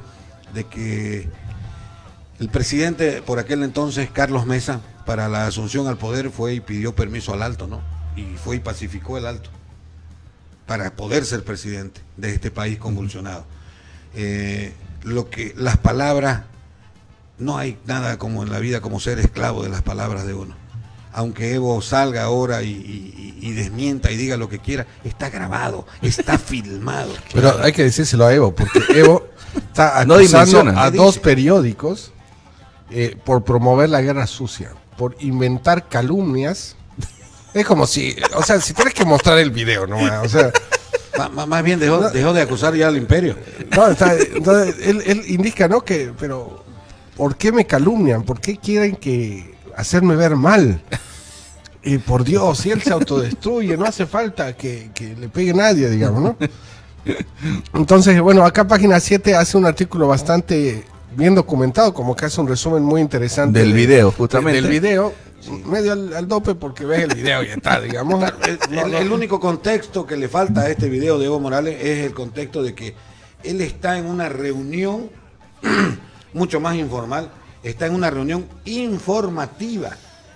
[0.53, 1.29] de que
[2.39, 6.93] el presidente por aquel entonces, Carlos Mesa, para la asunción al poder fue y pidió
[6.95, 7.81] permiso al alto, ¿no?
[8.15, 9.49] Y fue y pacificó el alto
[10.65, 13.45] para poder ser presidente de este país convulsionado.
[14.15, 14.73] Eh,
[15.03, 16.41] lo que las palabras
[17.39, 20.55] no hay nada como en la vida como ser esclavo de las palabras de uno.
[21.11, 25.87] Aunque Evo salga ahora y, y- y desmienta y diga lo que quiera, está grabado,
[26.01, 27.11] está filmado.
[27.33, 32.11] Pero hay que decírselo a Evo, porque Evo está No acusando a ¿Qué dos periódicos
[32.91, 36.75] eh, por promover la guerra sucia, por inventar calumnias.
[37.53, 39.97] Es como si, o sea, si tienes que mostrar el video, ¿no?
[40.21, 40.51] O sea,
[41.47, 43.35] más bien dejó, dejó de acusar ya al imperio.
[43.75, 45.81] no, está- entonces, él, él indica, ¿no?
[45.81, 46.63] Que, pero,
[47.19, 48.23] ¿por qué me calumnian?
[48.23, 50.81] ¿Por qué quieren que hacerme ver mal?
[51.83, 55.89] Y por Dios, si él se autodestruye, no hace falta que, que le pegue nadie,
[55.89, 56.37] digamos, ¿no?
[57.73, 60.83] Entonces, bueno, acá página 7 hace un artículo bastante
[61.15, 63.59] bien documentado, como que hace un resumen muy interesante.
[63.59, 64.61] Del de- video, justamente.
[64.61, 65.13] Del video,
[65.65, 68.23] medio al, al dope porque ves el video y está, digamos.
[68.47, 68.97] El, No, el- no.
[68.97, 72.63] el único contexto que le falta a este video de Evo Morales es el contexto
[72.63, 72.95] de que
[73.43, 75.09] él está en una reunión
[76.33, 77.29] mucho más informal
[77.63, 79.89] está en una reunión informativa.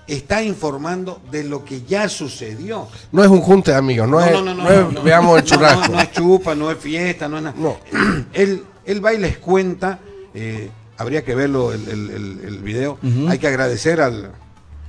[0.05, 2.87] Está informando de lo que ya sucedió.
[3.13, 5.87] No es un junte de amigos, no, es, no es veamos el no, churrasco.
[5.87, 7.55] No, no es chupa, no es fiesta, no es nada.
[8.33, 9.99] él, él va y les cuenta,
[10.33, 12.97] eh, habría que verlo el, el- el- el video.
[13.29, 14.31] Hay que agradecer al.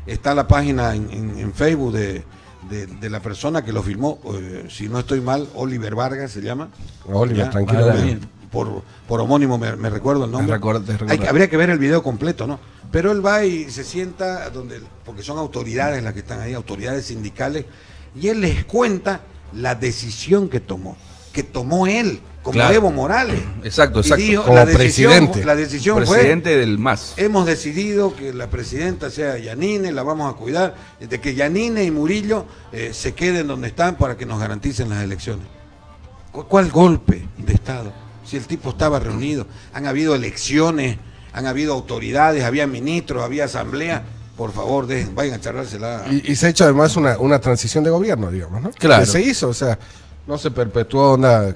[0.05, 2.25] Está la página en, en- en Facebook de,
[2.69, 6.41] de- de la persona que lo filmó, eh, si no estoy mal, Oliver Vargas se
[6.43, 6.71] llama.
[7.07, 7.89] Oliver, Ya, tranquilo.
[7.89, 8.21] ah, bien.
[8.55, 10.55] Por, por homónimo me, recuerdo el nombre.
[11.09, 12.59] Hay habría que ver el video completo, ¿no?
[12.91, 17.05] Pero él va y se sienta donde, porque son autoridades las que están ahí, autoridades
[17.07, 17.67] sindicales,
[18.15, 20.97] y él les cuenta la decisión que tomó,
[21.33, 22.75] que tomó él, como Claro.
[22.75, 23.41] Evo Morales.
[23.65, 24.25] Exacto, Y exacto.
[24.25, 25.45] dijo, Como la decisión, presidente.
[25.45, 27.15] La decisión Presidente fue, del MAS.
[27.17, 31.91] hemos decidido que la presidenta sea Yanine, la vamos a cuidar, de que Yanine y
[31.91, 35.47] Murillo eh, se queden donde están para que nos garanticen las elecciones.
[36.31, 37.93] ¿Cu- ¿Cuál golpe de Estado?
[38.25, 40.99] Si el tipo estaba reunido, han habido elecciones,
[41.33, 44.03] han habido autoridades, había ministros, había asamblea.
[44.37, 46.05] Por favor, dejen, vayan a charlársela.
[46.11, 48.71] Y, y se ha hecho además una, una transición de gobierno, digamos, ¿no?
[48.73, 49.05] Claro.
[49.05, 49.79] Que se hizo, o sea,
[50.27, 51.55] no se perpetuó onda eh,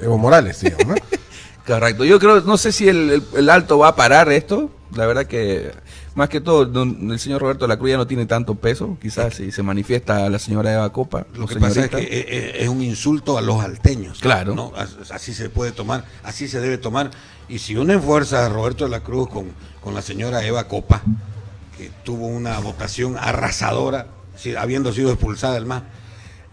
[0.00, 0.94] Evo Morales, digamos, ¿no?
[1.66, 2.04] Correcto.
[2.04, 4.70] Yo creo, no sé si el, el- el alto va a parar esto.
[4.94, 5.72] La verdad que,
[6.14, 8.96] más que todo, don- el señor Roberto la Cruz ya no tiene tanto peso.
[9.00, 11.26] Quizás si se manifiesta la señora Eva Copa.
[11.34, 14.18] Lo que pasa es que eh, eh, es un insulto a los alteños.
[14.20, 14.54] Claro.
[14.54, 14.72] ¿no?
[14.76, 17.10] As- Así se puede tomar, así se debe tomar.
[17.48, 19.46] Y si unen fuerza a Roberto de la Cruz con,
[19.82, 21.02] con la señora Eva Copa,
[21.76, 24.06] que tuvo una votación arrasadora,
[24.58, 25.82] habiendo sido expulsada del MAS,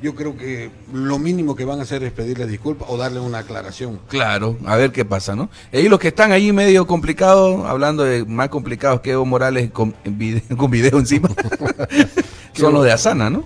[0.02, 3.40] yo creo que lo mínimo que van a hacer es pedirle disculpas o darle una
[3.40, 4.00] aclaración.
[4.08, 5.50] Claro, a ver qué pasa, ¿no?
[5.72, 9.94] Y los que están ahí medio complicados, hablando de más complicados que Evo Morales con,
[10.04, 11.30] en vide- con video encima,
[12.54, 13.44] son los de Asana, ¿no?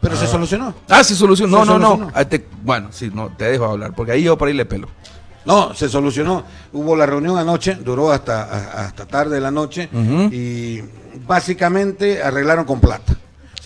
[0.00, 0.74] Pero se solucionó.
[0.88, 1.64] Ah, se solucionó.
[1.64, 2.10] No, Se no, no.
[2.14, 4.88] Ah, te- bueno, sí, no, te dejo hablar, porque ahí yo por ahí le pelo.
[5.44, 6.44] No, se solucionó.
[6.72, 9.88] Hubo la reunión anoche, duró hasta, a- hasta tarde de la noche
[10.32, 10.80] y
[11.26, 13.16] básicamente arreglaron con plata.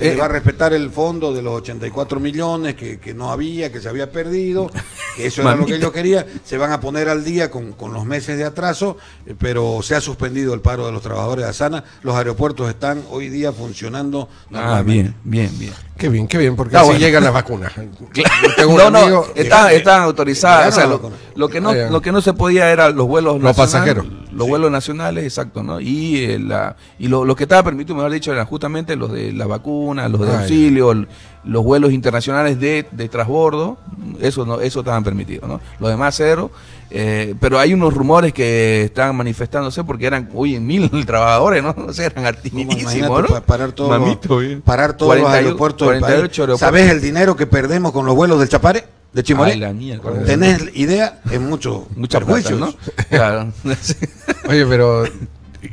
[0.00, 0.14] Se Eh.
[0.14, 3.80] le va a respetar el fondo de los 84 millones que, que no había, que
[3.80, 4.70] se había perdido,
[5.14, 6.24] que eso era lo que ellos querían.
[6.44, 8.96] Se van a poner al día con, con los meses de atraso,
[9.26, 11.84] eh, pero se ha suspendido el paro de los trabajadores de Asana.
[12.02, 14.92] Los aeropuertos están hoy día funcionando Ah, normalmente.
[14.92, 15.72] bien, bien, bien.
[16.00, 16.98] Qué bien, qué bien, porque así bueno.
[16.98, 17.72] llegan las vacunas.
[18.56, 20.68] Tengo No, no, amigo- está- están autorizadas.
[20.74, 23.54] O sea, lo, lo que no, lo que no se podía era los vuelos Los
[23.54, 24.06] pasajeros.
[24.32, 25.78] Los vuelos nacionales, exacto, ¿no?
[25.78, 29.32] Y eh, la y lo, lo que estaba permitido, mejor dicho, eran justamente los de
[29.32, 30.40] la vacuna, los de ya.
[30.40, 31.06] auxilio,
[31.44, 33.78] los vuelos internacionales de, de transbordo,
[34.20, 35.60] eso no, eso estaban permitidos, ¿no?
[35.78, 36.50] Los demás cero.
[36.90, 41.74] eh, pero hay unos rumores que estaban manifestándose porque eran, uy, mil trabajadores, ¿no?
[41.86, 43.22] O sea, eran Imagínate, ¿no?
[43.26, 44.60] pa- parar todos los- Mamito, bien.
[44.60, 46.38] parar todos los 48 aeropuertos del 48 país.
[46.40, 46.60] aeropuertos.
[46.60, 48.84] ¿Sabes el dinero que perdemos con los vuelos del Chapare?
[49.12, 49.52] ¿De Chimoné?
[49.52, 50.12] Ay, la mierda.
[50.24, 51.20] ¿Tenés idea?
[51.30, 52.60] Es mucho Mucha plata, perjuicios.
[52.60, 52.74] ¿no?
[53.08, 53.52] Claro.
[54.48, 55.04] Oye, pero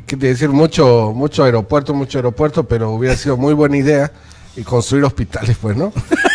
[0.06, 4.10] qué te decir mucho mucho aeropuerto, mucho aeropuerto, pero hubiera sido muy buena idea
[4.58, 5.92] y construir hospitales, pues, ¿no?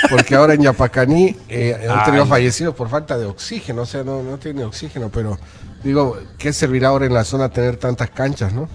[0.09, 4.21] Porque ahora en Yapacaní eh, han tenido fallecidos por falta de oxígeno, o sea, no,
[4.23, 5.37] no tiene oxígeno, pero
[5.83, 8.69] digo, ¿qué servirá ahora en la zona tener tantas canchas, no?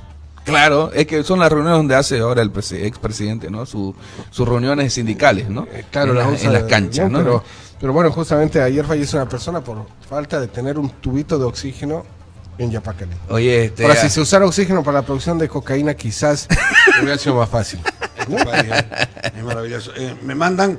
[0.44, 3.66] Claro, es que son las reuniones donde hace ahora el presi- expresidente, ¿no?
[3.66, 3.94] Su-
[4.30, 5.66] sus reuniones sindicales, ¿no?
[5.72, 7.18] Eh, Claro, en, las la- usa en las de- canchas, ¿no?
[7.18, 7.44] Pero,
[7.80, 12.05] pero bueno, justamente ayer falleció una persona por falta de tener un tubito de oxígeno
[12.57, 13.12] en Yapacaní.
[13.28, 16.49] Oye, este, Ahora, ah, si se usara oxígeno para la producción de cocaína, quizás
[17.03, 17.80] hubiera sido más fácil.
[18.36, 18.72] Este país
[19.36, 19.92] es- maravilloso.
[19.96, 20.78] Eh, me mandan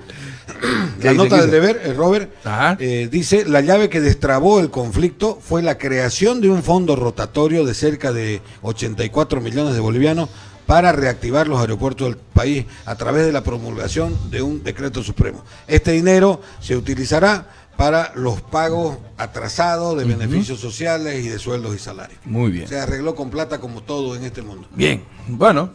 [1.00, 2.32] ¿Qué la nota del deber, eh, Robert.
[2.80, 7.66] eh, dice, la llave que destrabó el conflicto fue la creación de un fondo rotatorio
[7.66, 10.30] de cerca de 84 millones de bolivianos
[10.66, 15.44] para reactivar los aeropuertos del país a través de la promulgación de un decreto supremo.
[15.68, 21.80] Este dinero se utilizará para los pagos atrasados de beneficios sociales y de sueldos y
[21.80, 22.20] salarios.
[22.26, 22.68] Muy bien.
[22.68, 24.68] Se arregló con plata como todo en este mundo.
[24.76, 25.72] Bien, bueno,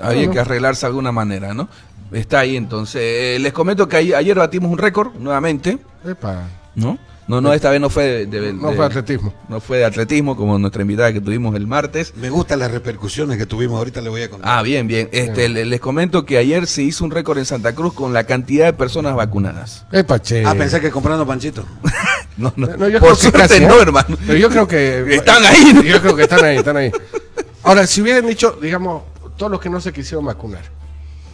[0.00, 1.68] había que arreglarse de alguna manera, ¿no?
[2.12, 3.00] Está ahí entonces.
[3.02, 6.42] Eh, les comento que ayer batimos un récord nuevamente, Epa.
[6.74, 6.98] ¿no?
[7.26, 9.32] No, no, esta vez no fue de, de- No de- fue atletismo.
[9.48, 12.12] No fue de atletismo, como nuestra invitada que tuvimos el martes.
[12.16, 14.58] Me gustan las repercusiones que tuvimos, ahorita le voy a contar.
[14.58, 15.08] Ah, bien, bien.
[15.10, 18.24] Este, le- les comento que ayer se hizo un récord en Santa Cruz con la
[18.24, 19.86] cantidad de personas vacunadas.
[19.90, 20.44] Epa, che.
[20.44, 21.64] Ah, pensé que comprando panchito.
[22.36, 23.82] No, no, No, yo por creo que suerte casi, no, ¿eh?
[23.82, 24.16] hermano.
[24.26, 25.14] Pero yo creo que.
[25.14, 25.82] Están ahí.
[25.86, 26.90] Yo creo que están ahí, están ahí.
[27.62, 29.04] Ahora, si hubieran dicho, digamos,
[29.36, 30.62] todos los que no se quisieron vacunar,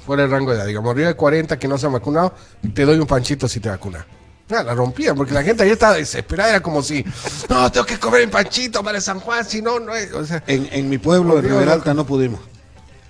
[0.07, 2.35] fuera el rango de edad, digamos, arriba de 40 que no se han vacunado,
[2.75, 4.05] te doy un panchito si te vacunas.
[4.53, 7.05] Ah, la rompían, porque la gente ahí estaba desesperada, era como si,
[7.49, 10.13] no, tengo que comer el panchito para San Juan, si no, no es.
[10.13, 11.73] O sea, En, en mi pueblo, en Volvió Rivera.
[11.75, 12.41] Alta, no pudimos.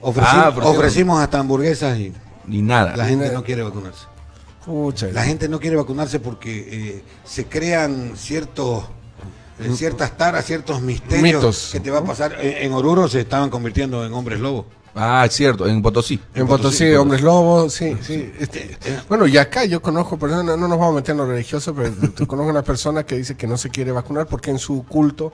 [0.02, 2.12] Ofrecimos, Ah, ofrecimos hasta hamburguesas y
[2.46, 2.94] Ni nada.
[2.94, 4.04] la gente no quiere vacunarse.
[4.66, 5.06] pucha.
[5.12, 6.68] La gente no quiere vacunarse porque
[6.98, 8.84] eh, se crean ciertos
[9.60, 11.70] eh, ciertas taras, ciertos misterios Mitos.
[11.72, 12.36] que te va a pasar.
[12.40, 14.66] En, en Oruro se estaban convirtiendo en hombres lobo.
[14.94, 16.18] Ah, es cierto, en Potosí.
[16.34, 18.32] En Potosí, hombres lobos, sí, sí.
[18.38, 18.76] este,
[19.08, 21.74] bueno, y acá yo conozco personas, no, no nos vamos a meter en lo religioso,
[21.74, 21.92] pero
[22.26, 25.32] conozco una persona que dice que no se quiere vacunar porque en su culto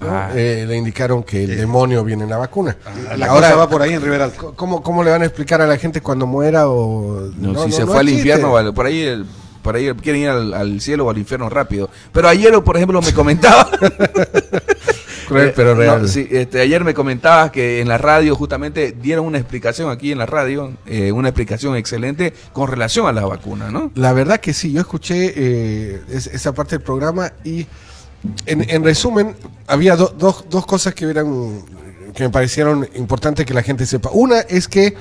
[0.00, 0.08] ¿no?
[0.10, 0.30] Ah.
[0.34, 2.76] Eh, le indicaron que el demonio viene en la vacuna.
[3.16, 4.28] La cosa va por ahí en Rivera.
[4.56, 7.86] ¿cómo, ¿Cómo le van a explicar a la gente cuando muera o No, si se
[7.86, 8.28] fue al existe?
[8.28, 9.24] infierno, vale, por ahí, el-
[9.62, 11.88] por ahí quieren ir al, al cielo o al infierno rápido.
[12.12, 13.70] Pero ayer, por ejemplo, me comentaba.
[15.26, 16.08] Cruel, Eh, pero no, real.
[16.08, 20.18] sí, este, ayer me comentabas que en la radio justamente dieron una explicación aquí en
[20.18, 23.90] la radio, eh, una explicación excelente con relación a la vacuna, ¿no?
[23.94, 27.66] La verdad que sí, yo escuché eh, es- esa parte del programa y
[28.46, 29.34] en, en resumen
[29.66, 31.60] había do- dos- dos cosas que eran
[32.14, 34.08] que me parecieron importantes que la gente sepa.
[34.12, 34.94] Una es que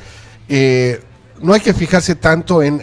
[0.50, 1.00] eh,
[1.42, 2.80] no hay que fijarse tanto en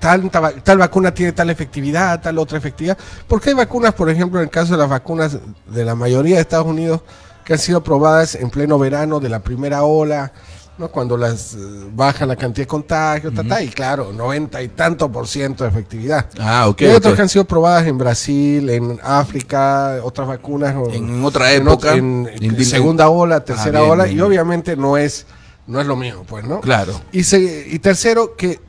[0.00, 2.96] tal vacuna tiene tal efectividad, tal otra efectividad,
[3.28, 6.40] porque hay vacunas, por ejemplo, en el caso de las vacunas de la mayoría de
[6.42, 7.02] Estados Unidos
[7.44, 10.32] que han sido probadas en pleno verano de la primera ola,
[10.78, 10.88] ¿no?
[10.88, 11.58] cuando las eh,
[11.92, 15.70] baja la cantidad de contagios, ta, ta, y claro, 90 y tanto por ciento de
[15.70, 16.26] efectividad.
[16.38, 20.74] Ah, ok, Y hay otras que han sido probadas en Brasil, en África, otras vacunas.
[20.76, 21.94] o- En otra época.
[21.94, 24.26] En, En- en segunda ola, tercera Ah, bien, ola, bien, y bien.
[24.26, 25.26] obviamente no es,
[25.66, 26.60] no es lo mismo, pues, ¿no?
[26.60, 26.98] Claro.
[27.12, 28.60] Y, se- y tercero, que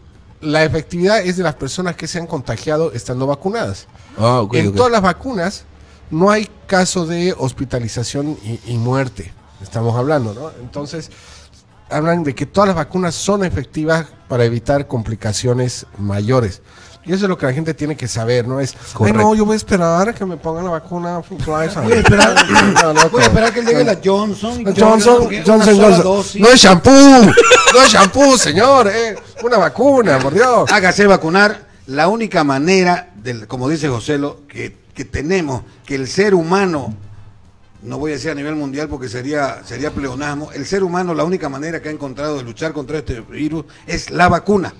[0.42, 3.88] la efectividad es de las personas que se han contagiado estando vacunadas.
[4.18, 5.66] Ah, en todas las vacunas
[6.10, 10.52] no hay caso de hospitalización y, y muerte, estamos hablando, ¿no?
[10.62, 11.10] Entonces,
[11.90, 16.62] hablan de que todas las vacunas son efectivas para evitar complicaciones mayores.
[17.04, 18.60] Y eso es lo que la gente tiene que saber, ¿no?
[18.60, 19.22] Es, ay, Correcto.
[19.22, 21.18] no, yo voy a esperar a que me pongan la vacuna.
[21.18, 22.36] Voy Voy a esperar,
[23.12, 24.64] voy a esperar que llegue la Johnson.
[24.64, 26.42] La Johnson, Johnson, Johnson.
[26.42, 29.16] No es shampoo, no es shampoo, señor, eh.
[29.44, 30.72] Una vacuna, por Dios.
[30.72, 31.72] Hágase vacunar.
[31.88, 36.94] La única manera, del, como dice Joselo, que, que tenemos que el ser humano,
[37.82, 41.24] no voy a decir a nivel mundial porque sería, sería pleonasmo, el ser humano la
[41.24, 44.74] única manera que ha encontrado de luchar contra este virus es la vacuna.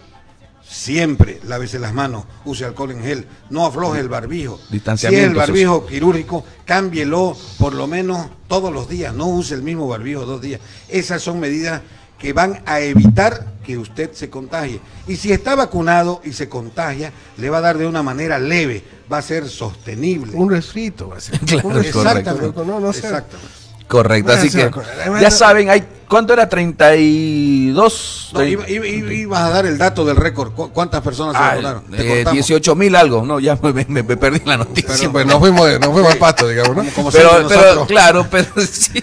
[0.72, 4.58] Siempre lávese las manos, use alcohol en gel, no afloje el barbijo.
[4.70, 9.64] Si es el barbijo quirúrgico, cámbielo por lo menos todos los días, no use el
[9.64, 10.62] mismo barbijo dos días.
[10.88, 11.82] Esas son medidas
[12.18, 14.80] que van a evitar que usted se contagie.
[15.10, 18.82] Y si está vacunado y se contagia, le va a dar de una manera leve,
[19.12, 20.38] va a ser sostenible.
[20.38, 21.38] Un resfrito va a ser.
[21.40, 22.66] Claro, Un resfrito, Exactamente.
[22.66, 23.00] No, no sé.
[23.00, 23.62] Exactamente.
[23.90, 24.72] Correcto, así sí, que
[25.20, 26.50] ya saben, hay ¿cuánto era?
[26.50, 30.52] 32 No, iba- iba- iba- ibas a dar el dato del récord.
[30.54, 31.84] ¿Cu- ¿Cuántas personas se Ah, vacunaron?
[31.90, 32.34] Te eh, cortamos.
[32.34, 34.94] 18 mil algo, no, ya me, me- me perdí la noticia.
[34.96, 36.84] Sí, pues nos fuimos, nos fuimos al pasto, digamos, ¿no?
[36.94, 39.02] Como pero, pero claro, pero sí.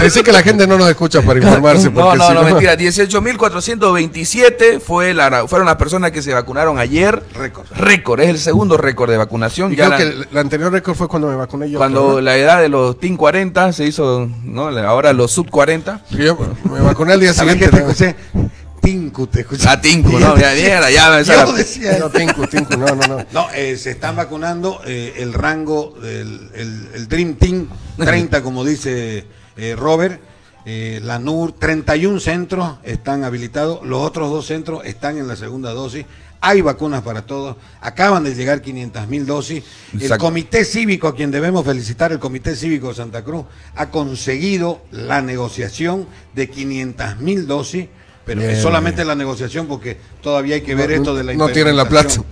[0.00, 1.90] Decir que la gente no nos escucha para informarse.
[1.90, 2.76] No, no, si no, mentira.
[2.76, 7.22] 18.427 fue la, fueron las personas que se vacunaron ayer.
[7.34, 7.66] Récord.
[7.76, 9.72] Récord, es el segundo récord de vacunación.
[9.72, 11.78] Y Ya creo la- que el, el anterior récord fue cuando me vacuné yo.
[11.78, 12.20] cuando ¿no?
[12.20, 14.68] la edad de los TIN 40 se hizo, ¿no?
[14.68, 15.99] Ahora los sub 40.
[16.10, 16.36] Yo
[16.70, 17.76] me vacuné al día ¿Sabes siguiente.
[17.76, 17.90] qué te ¿no?
[17.90, 18.50] escuché?
[18.80, 19.64] Tinku, te escuché.
[19.68, 23.26] Ah, Tinku, no, ya, mierda, ya Yo sale- decía No, Tinku, Tinku, no, no, no.
[23.32, 28.64] No, eh, se están vacunando eh, el rango del el, el Dream Team 30, como
[28.64, 29.26] dice
[29.56, 30.20] eh, Robert.
[30.66, 35.70] Eh, la NUR, 31 centros están habilitados, los otros dos centros están en la segunda
[35.72, 36.04] dosis.
[36.42, 37.56] Hay vacunas para todos.
[37.80, 39.62] Acaban de llegar 500 mil dosis.
[39.92, 40.24] El Exacto.
[40.24, 43.44] Comité Cívico, a quien debemos felicitar, el Comité Cívico de Santa Cruz,
[43.76, 47.86] ha conseguido la negociación de 500 mil dosis.
[48.24, 51.34] Pero Bien, es solamente la negociación porque todavía hay que ver No, esto de la
[51.34, 52.14] no tienen la plata.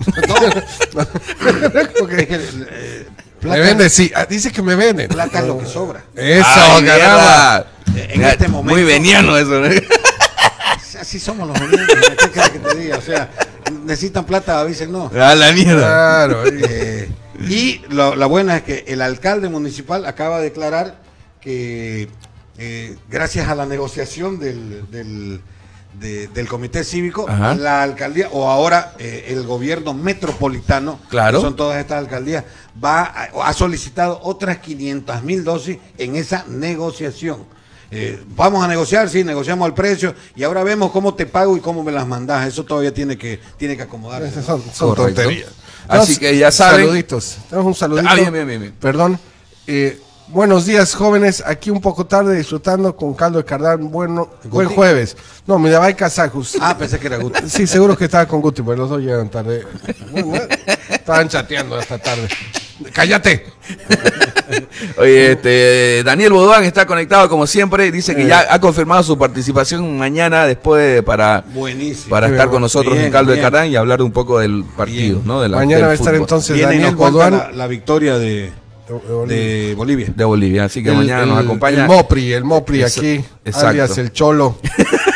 [0.95, 1.03] No,
[1.81, 3.07] es que, eh,
[3.43, 4.11] Me vende, sí.
[4.15, 5.09] Ah, dice que me venden.
[5.09, 6.05] Plata es lo que sobra.
[6.15, 7.67] Eso, Ay, caramba.
[7.95, 9.69] En este momento- Muy veniano eso, ¿no?
[11.01, 11.97] Así somos los gobiernos.
[12.19, 12.99] ¿Qué quieres que te diga?
[12.99, 13.31] O sea,
[13.89, 15.11] necesitan plata, avisen no.
[15.13, 15.81] A la mierda.
[16.27, 16.43] Claro.
[16.71, 17.09] Eh,
[17.49, 20.97] y lo- la buena es que el alcalde municipal acaba de declarar
[21.41, 22.09] que
[22.59, 25.41] eh, gracias a la negociación del, del,
[26.01, 27.55] de- del comité cívico, Ajá.
[27.55, 31.39] la alcaldía, o ahora eh, el gobierno metropolitano, Claro.
[31.39, 32.45] que son todas estas alcaldías,
[32.83, 37.45] va a- ha solicitado otras 500 mil dosis en esa negociación.
[37.91, 41.61] Eh, vamos a negociar, sí, negociamos el precio y ahora vemos cómo te pago y
[41.61, 42.47] cómo me las mandas.
[42.47, 44.29] Eso todavía tiene que, tiene que acomodarse.
[44.29, 45.49] Esas son, tonterías.
[45.89, 46.87] Así que ya saben.
[46.87, 47.39] Saluditos.
[47.49, 48.09] Tenemos un saludito.
[48.11, 48.75] Ah, bien, bien, bien.
[48.79, 49.19] Perdón.
[49.67, 51.43] Eh, buenos días, jóvenes.
[51.47, 53.91] Aquí un poco tarde disfrutando con caldo de cardán.
[53.91, 55.17] Bueno, buen jueves.
[55.47, 56.59] No, Mirabay Kazajus.
[56.61, 57.41] Ah, pensé que era Guti.
[57.49, 59.65] Sí, seguro que estaba con Guti, porque los dos llegan tarde.
[60.11, 60.47] Bueno,
[60.91, 62.29] Estaban chateando hasta tarde.
[62.93, 63.45] ¡Cállate!
[64.99, 67.91] Oye, este, Daniel Bodoán está conectado como siempre.
[67.91, 68.27] Dice que Eh.
[68.29, 72.11] ya ha confirmado su participación mañana después de- para, Buenísimo.
[72.11, 73.45] para estar con nosotros Bien, en Caldo de bien.
[73.51, 75.27] Cardán y hablar un poco del partido, Bien.
[75.27, 75.41] ¿no?
[75.41, 78.53] De la- Mañana del va a estar entonces Daniel la, la victoria de,
[79.27, 80.13] de Bolivia.
[80.15, 81.83] De Bolivia, así que El- mañana nos acompaña.
[81.83, 83.69] El Mopri, el Mopri aquí, exacto.
[83.69, 84.57] alias el Cholo.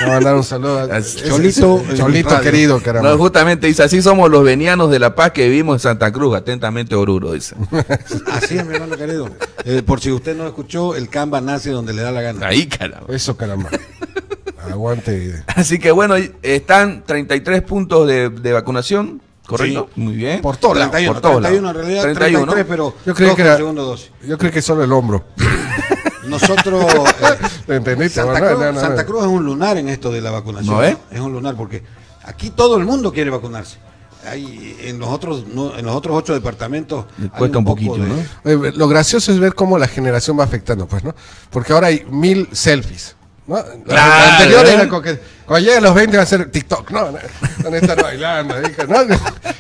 [0.03, 0.93] A mandar un saludo.
[0.95, 3.11] Es- Cholito, es- Cholito querido, caramba.
[3.11, 6.37] No, justamente dice, así somos los venianos de La Paz que vivimos en Santa Cruz,
[6.37, 7.55] atentamente Oruro, dice.
[8.33, 9.29] Así es, mi hermano querido.
[9.65, 12.47] Eh, por si usted no escuchó, el Canva nace donde le da la gana.
[12.49, 13.15] Ahí, caramba.
[13.15, 13.71] Eso, caramba.
[14.71, 15.43] Aguante.
[15.47, 19.89] Así que bueno, están 33 puntos de, de vacunación, ¿correcto?
[19.97, 20.41] Muy bien.
[20.41, 20.91] Por todos lados.
[20.93, 21.77] 31, Por todos 31 lados.
[21.77, 22.53] en realidad, 31.
[22.53, 24.11] 33, pero Yo creí dos que era- segunda dosis.
[24.27, 25.25] Yo creo que solo el hombro.
[26.27, 26.85] Nosotros,
[27.69, 28.09] eh.
[28.09, 28.81] Santa, Cruz, no, no, no.
[28.81, 30.75] Santa Cruz es un lunar en esto de la vacunación.
[30.75, 30.97] ¿No es?
[31.11, 31.83] Es un lunar porque
[32.25, 33.79] aquí todo el mundo quiere vacunarse.
[34.25, 38.09] Hay, en los otros no- en los otros ocho departamentos Le cuesta un poquito, de-
[38.09, 38.69] ¿no?
[38.69, 41.13] Eh, Lo gracioso es ver cómo la generación va afectando, pues, ¿no?
[41.51, 43.17] Porque ahora hay mil selfies.
[43.47, 43.57] ¿No?
[43.57, 44.73] La- la Claro, anterior ¿eh?
[44.75, 47.13] era como que cuando lleguen los 20 va a ser TikTok, ¿no?
[47.13, 48.55] Van a estar bailando,
[48.89, 48.97] ¿no?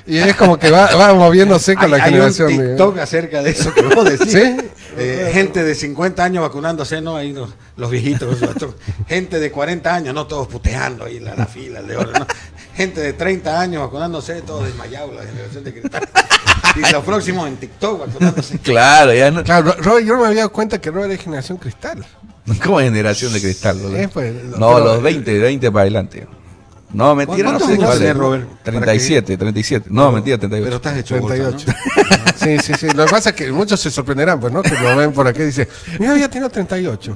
[0.07, 2.53] Y es como que va, va moviéndose con Hay, la hay generación.
[2.53, 4.33] un de- TikTok acerca de eso que vos decís.
[4.33, 4.57] ¿Sí?
[4.97, 7.16] Eh, gente de 50 años vacunándose, ¿no?
[7.16, 8.37] Ahí los, los viejitos.
[9.09, 12.26] gente de 40 años, no todos puteando ahí la, la fila de oro, ¿no?
[12.74, 16.09] Gente de 30 años vacunándose, todos desmayados, la generación de cristal.
[16.76, 18.59] Y los próximos en TikTok vacunándose.
[18.61, 19.43] Claro, ya no.
[19.45, 22.05] Claro, Ro- yo no me había dado cuenta que Robert es generación cristal.
[22.64, 23.78] ¿Cómo generación de cristal?
[23.82, 23.97] ¿no?
[23.97, 26.26] Eh, pues, no, los 20, 20 para adelante.
[26.93, 27.99] No, mentira, no ¿Cuántos sé cuál es.
[27.99, 28.49] tenés, Robert?
[28.64, 29.88] 37, 37.
[29.90, 30.64] No, mentira, 38.
[30.64, 31.72] Pero estás hecho bolsa, 38.
[32.43, 32.88] Sí, sí, sí.
[32.95, 34.62] Lo que pasa es que muchos se sorprenderán, pues, ¿no?
[34.62, 35.68] Que lo ven por aquí y dicen,
[36.01, 37.14] mira, ya tiene 38.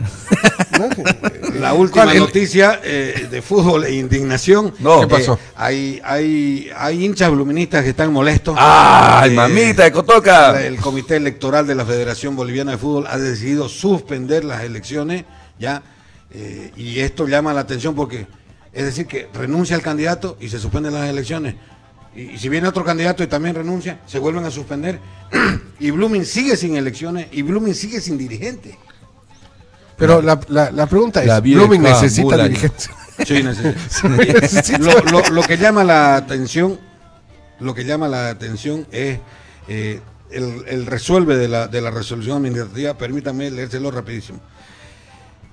[0.78, 0.88] ¿No?
[0.88, 1.60] ¿no?
[1.60, 4.72] La última noticia eh, de fútbol e indignación.
[4.78, 5.00] No.
[5.00, 5.34] ¿Qué pasó?
[5.34, 8.54] Eh, hay, hay, hay hinchas bluministas que están molestos.
[8.58, 10.62] ¡Ay, Eh, mamita de Cotoca!
[10.64, 15.24] El Comité Electoral de la Federación Boliviana de Fútbol ha decidido suspender las elecciones,
[15.58, 15.82] ya,
[16.30, 18.26] eh, y esto llama la atención porque,
[18.76, 21.54] es decir, que renuncia el candidato y se suspenden las elecciones.
[22.14, 25.00] Y, y si viene otro candidato y también renuncia, se vuelven a suspender.
[25.80, 28.78] y Blooming sigue sin elecciones y Blooming sigue sin dirigente.
[29.96, 32.44] Pero la, la, la pregunta es, La ¿Blooming necesita mula.
[32.48, 32.92] dirigencia?
[33.26, 33.80] Sí, necesita.
[33.88, 34.78] Sí, necesita.
[34.78, 36.78] lo, lo- lo que llama la atención,
[37.60, 39.18] lo que llama la atención es
[39.68, 40.00] eh,
[40.30, 44.38] el, el resuelve de la, de la resolución administrativa, permítanme leérselo rapidísimo.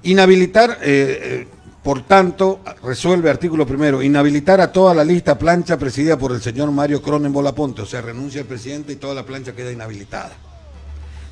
[0.03, 1.47] Inhabilitar, eh, eh,
[1.83, 6.71] por tanto, resuelve artículo primero, inhabilitar a toda la lista plancha presidida por el señor
[6.71, 10.31] Mario Cronenbol Aponte, o sea, renuncia el presidente y toda la plancha queda inhabilitada.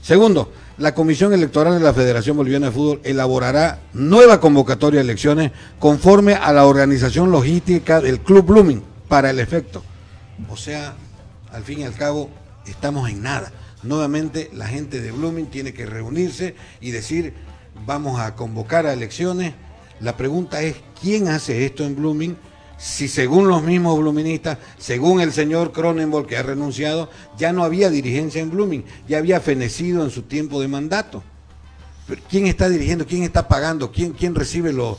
[0.02, 5.52] Segundo, la Comisión Electoral de la Federación Boliviana de Fútbol elaborará nueva convocatoria de elecciones
[5.80, 9.84] conforme a la organización logística del Club Blooming para el efecto.
[10.50, 10.96] O sea,
[11.52, 12.30] al fin y al cabo,
[12.66, 13.52] estamos en nada.
[13.84, 17.36] Nuevamente, la gente de Blooming tiene que reunirse y decir,
[17.86, 19.54] vamos a convocar a elecciones.
[20.02, 22.36] La pregunta es, ¿quién hace esto en Blooming?
[22.78, 27.92] Si según los mismos bluministas, según el señor Cronenberg que ha renunciado, ya no había
[27.92, 31.22] dirigencia en Blooming, ya había fenecido en su tiempo de mandato.
[32.30, 33.06] ¿Quién está dirigiendo?
[33.06, 33.92] ¿Quién está pagando?
[33.92, 34.98] ¿Quién, quién recibe los...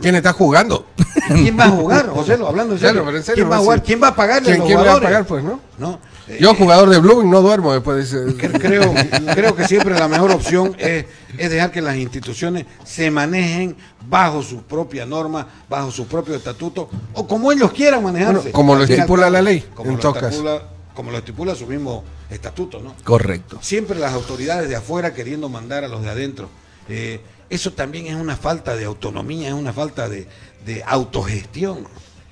[0.00, 0.86] ¿Quién está jugando?
[1.28, 2.08] ¿Quién va a jugar?
[2.08, 2.92] José, lo hablando en serio.
[2.92, 3.82] Claro, pero en serio, ¿Quién va a jugar?
[3.82, 5.08] ¿Quién va a pagarle ¿Quién, a los quién le va a jugadores?
[5.08, 5.60] pagar, pues, no?
[5.78, 5.98] No.
[6.28, 8.36] Eh, Yo, jugador de Blooming, no duermo después de ese...
[8.58, 8.92] creo,
[9.34, 11.06] creo que siempre la mejor opción es,
[11.38, 13.76] es dejar que las instituciones se manejen
[14.08, 18.34] bajo su propia norma, bajo su propio estatuto, o como ellos quieran manejarse.
[18.34, 20.62] Bueno, como lo estipula la ley, Como, en lo estipula,
[20.94, 22.94] como lo estipula su mismo estatuto, ¿no?
[23.04, 23.58] Correcto.
[23.62, 26.50] Siempre las autoridades de afuera queriendo mandar a los de adentro.
[26.90, 30.26] Eh, eso también es una falta de autonomía, es una falta de,
[30.68, 31.88] de autogestión.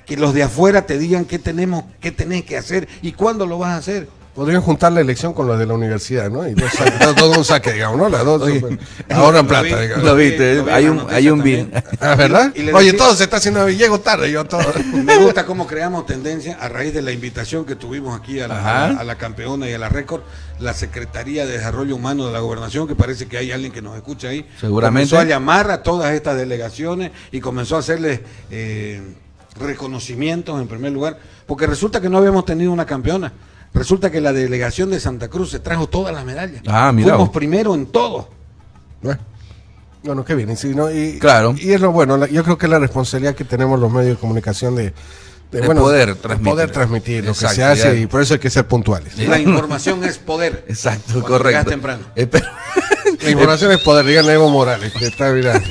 [0.07, 3.59] Que los de afuera te digan qué tenemos, qué tenés que hacer y cuándo lo
[3.59, 4.09] vas a hacer.
[4.37, 6.47] Podrían juntar la elección con los de la universidad, ¿no?
[6.47, 6.71] Y dos
[7.17, 8.11] todo, un saque, digamos, ¿no?
[8.11, 8.61] Las dos Oye,
[9.11, 10.05] ahorran lo plata, vi, digamos.
[10.05, 11.73] Lo viste, vi en hay la un, hay un bien.
[12.01, 12.53] Ah, ¿verdad?
[12.55, 14.61] Y Oye, decía- todo se está haciendo, llego tarde, yo todo.
[14.95, 18.59] Me gusta cómo creamos tendencia a raíz de la invitación que tuvimos aquí a la,
[18.61, 20.21] a la- a la campeona y a la récord,
[20.61, 23.97] la Secretaría de Desarrollo Humano de la Gobernación, que parece que hay alguien que nos
[23.97, 24.47] escucha ahí.
[24.61, 25.09] Seguramente.
[25.09, 28.21] Comenzó a llamar a todas estas delegaciones y comenzó a hacerles
[28.51, 29.01] eh,
[29.59, 33.33] reconocimientos en primer lugar, porque resulta que no habíamos tenido una campeona.
[33.75, 36.63] Resulta que la delegación de Santa Cruz se trajo todas las medallas.
[36.67, 38.29] Ah, mira Fuimos primero en todo.
[39.03, 39.21] Bueno,
[40.03, 40.51] Bueno, qué bien.
[40.51, 40.91] y sí, ¿no?
[40.91, 41.55] Y, Claro.
[41.59, 44.17] Y es lo bueno, la- yo creo que es la responsabilidad que tenemos los medios
[44.17, 44.95] de comunicación de,
[45.51, 46.53] De poder transmitir.
[46.53, 47.95] poder transmitir lo que se hace ya.
[47.95, 49.17] y por eso hay que ser puntuales.
[49.19, 50.65] La información es poder.
[50.69, 51.71] Exacto, Cuando correcto.
[51.71, 52.03] temprano.
[52.17, 52.47] Eh, pero-
[53.23, 55.63] La información es poder, díganle Evo Morales, que está, mira, Él,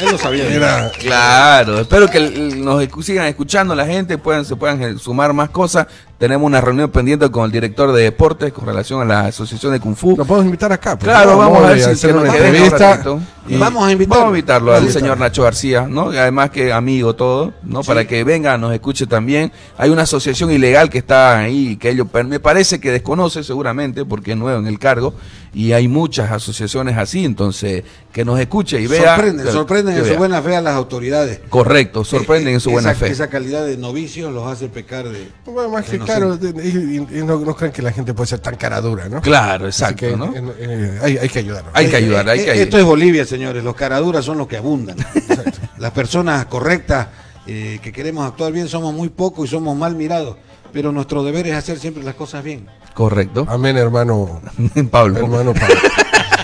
[0.00, 0.44] él lo sabía.
[0.48, 2.18] mira, Claro, espero que
[2.56, 5.86] nos sigan escuchando la gente, puedan, se puedan eh, sumar más cosas.
[6.18, 9.80] Tenemos una reunión pendiente con el director de deportes con relación a la asociación de
[9.80, 10.16] Kung Fu.
[10.16, 10.96] Lo podemos invitar acá.
[10.96, 13.02] pues, Claro, vamos, a ver si hacer una entrevista.
[13.48, 14.20] y- Vamos a invitarlo.
[14.20, 15.18] Vamos a invitarlo al señor.
[15.18, 16.12] Nacho García, ¿no?
[16.14, 17.82] Y además que amigo todo, ¿no?
[17.82, 19.50] Para que venga, nos escuche también.
[19.76, 24.30] Hay una asociación ilegal que está ahí, que ellos me parece que desconoce seguramente, porque
[24.32, 25.14] es nuevo en el cargo,
[25.52, 27.82] y hay muchas asociaciones así, entonces
[28.12, 29.14] que nos escuche y vea.
[29.16, 31.40] sorprenden, que- sorprenden que en su buena fe a las autoridades.
[31.48, 33.08] Correcto, sorprenden en su buena esa, fe.
[33.10, 35.26] Esa calidad de novicios los hace pecar de.
[35.46, 38.38] Bueno, más que de claro, y, y no, no crean que la gente puede ser
[38.40, 39.20] tan cara dura, ¿no?
[39.20, 40.26] Claro, exacto, que, ¿no?
[40.34, 41.64] eh, eh, hay, hay que ayudar.
[41.72, 42.64] Hay que ayudar, hay que Eh, ayudar.
[42.64, 43.62] Esto es Bolivia, señores.
[43.64, 44.96] Los caraduras son los que abundan.
[45.78, 47.08] Las personas correctas
[47.46, 50.36] eh, que queremos actuar bien somos muy pocos y somos mal mirados.
[50.72, 52.66] Pero nuestro deber es hacer siempre las cosas bien.
[52.94, 53.44] Correcto.
[53.48, 54.40] Amén, hermano.
[54.90, 55.18] Pablo.
[55.18, 55.74] Hermano Pablo.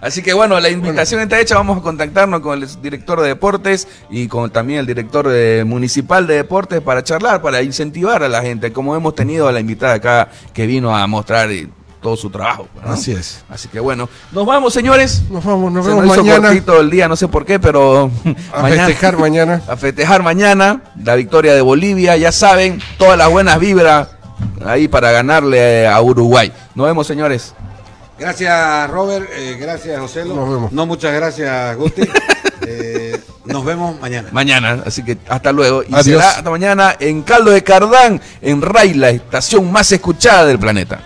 [0.00, 1.54] Así que bueno, la invitación está hecha.
[1.56, 6.26] Vamos a contactarnos con el director de deportes y con también el director de- municipal
[6.26, 9.94] de deportes para charlar, para incentivar a la gente, como hemos tenido a la invitada
[9.94, 11.68] acá que vino a mostrar eh,
[12.00, 12.66] todo su trabajo.
[12.82, 12.92] ¿no?
[12.92, 13.44] Así es.
[13.50, 15.22] Así que bueno, nos vamos, señores.
[15.30, 16.48] Nos vamos, nos Se vemos nos hizo mañana.
[16.48, 18.10] cortito el día, no sé por qué, pero
[18.54, 19.60] A festejar mañana.
[19.68, 22.16] a festejar mañana la victoria de Bolivia.
[22.16, 24.08] Ya saben, todas las buenas vibras
[24.64, 26.50] ahí para ganarle a Uruguay.
[26.74, 27.54] Nos vemos, señores.
[28.20, 29.28] Gracias, Robert.
[29.32, 30.26] eh, gracias, José.
[30.26, 30.70] Nos vemos.
[30.72, 32.02] No, muchas gracias, Gusti.
[32.72, 34.28] Eh, nos vemos mañana.
[34.32, 35.82] Mañana, así que hasta luego.
[35.82, 36.04] Y Adiós.
[36.04, 41.00] será hasta mañana en Caldo de Cardán, en RAI, la estación más escuchada del planeta.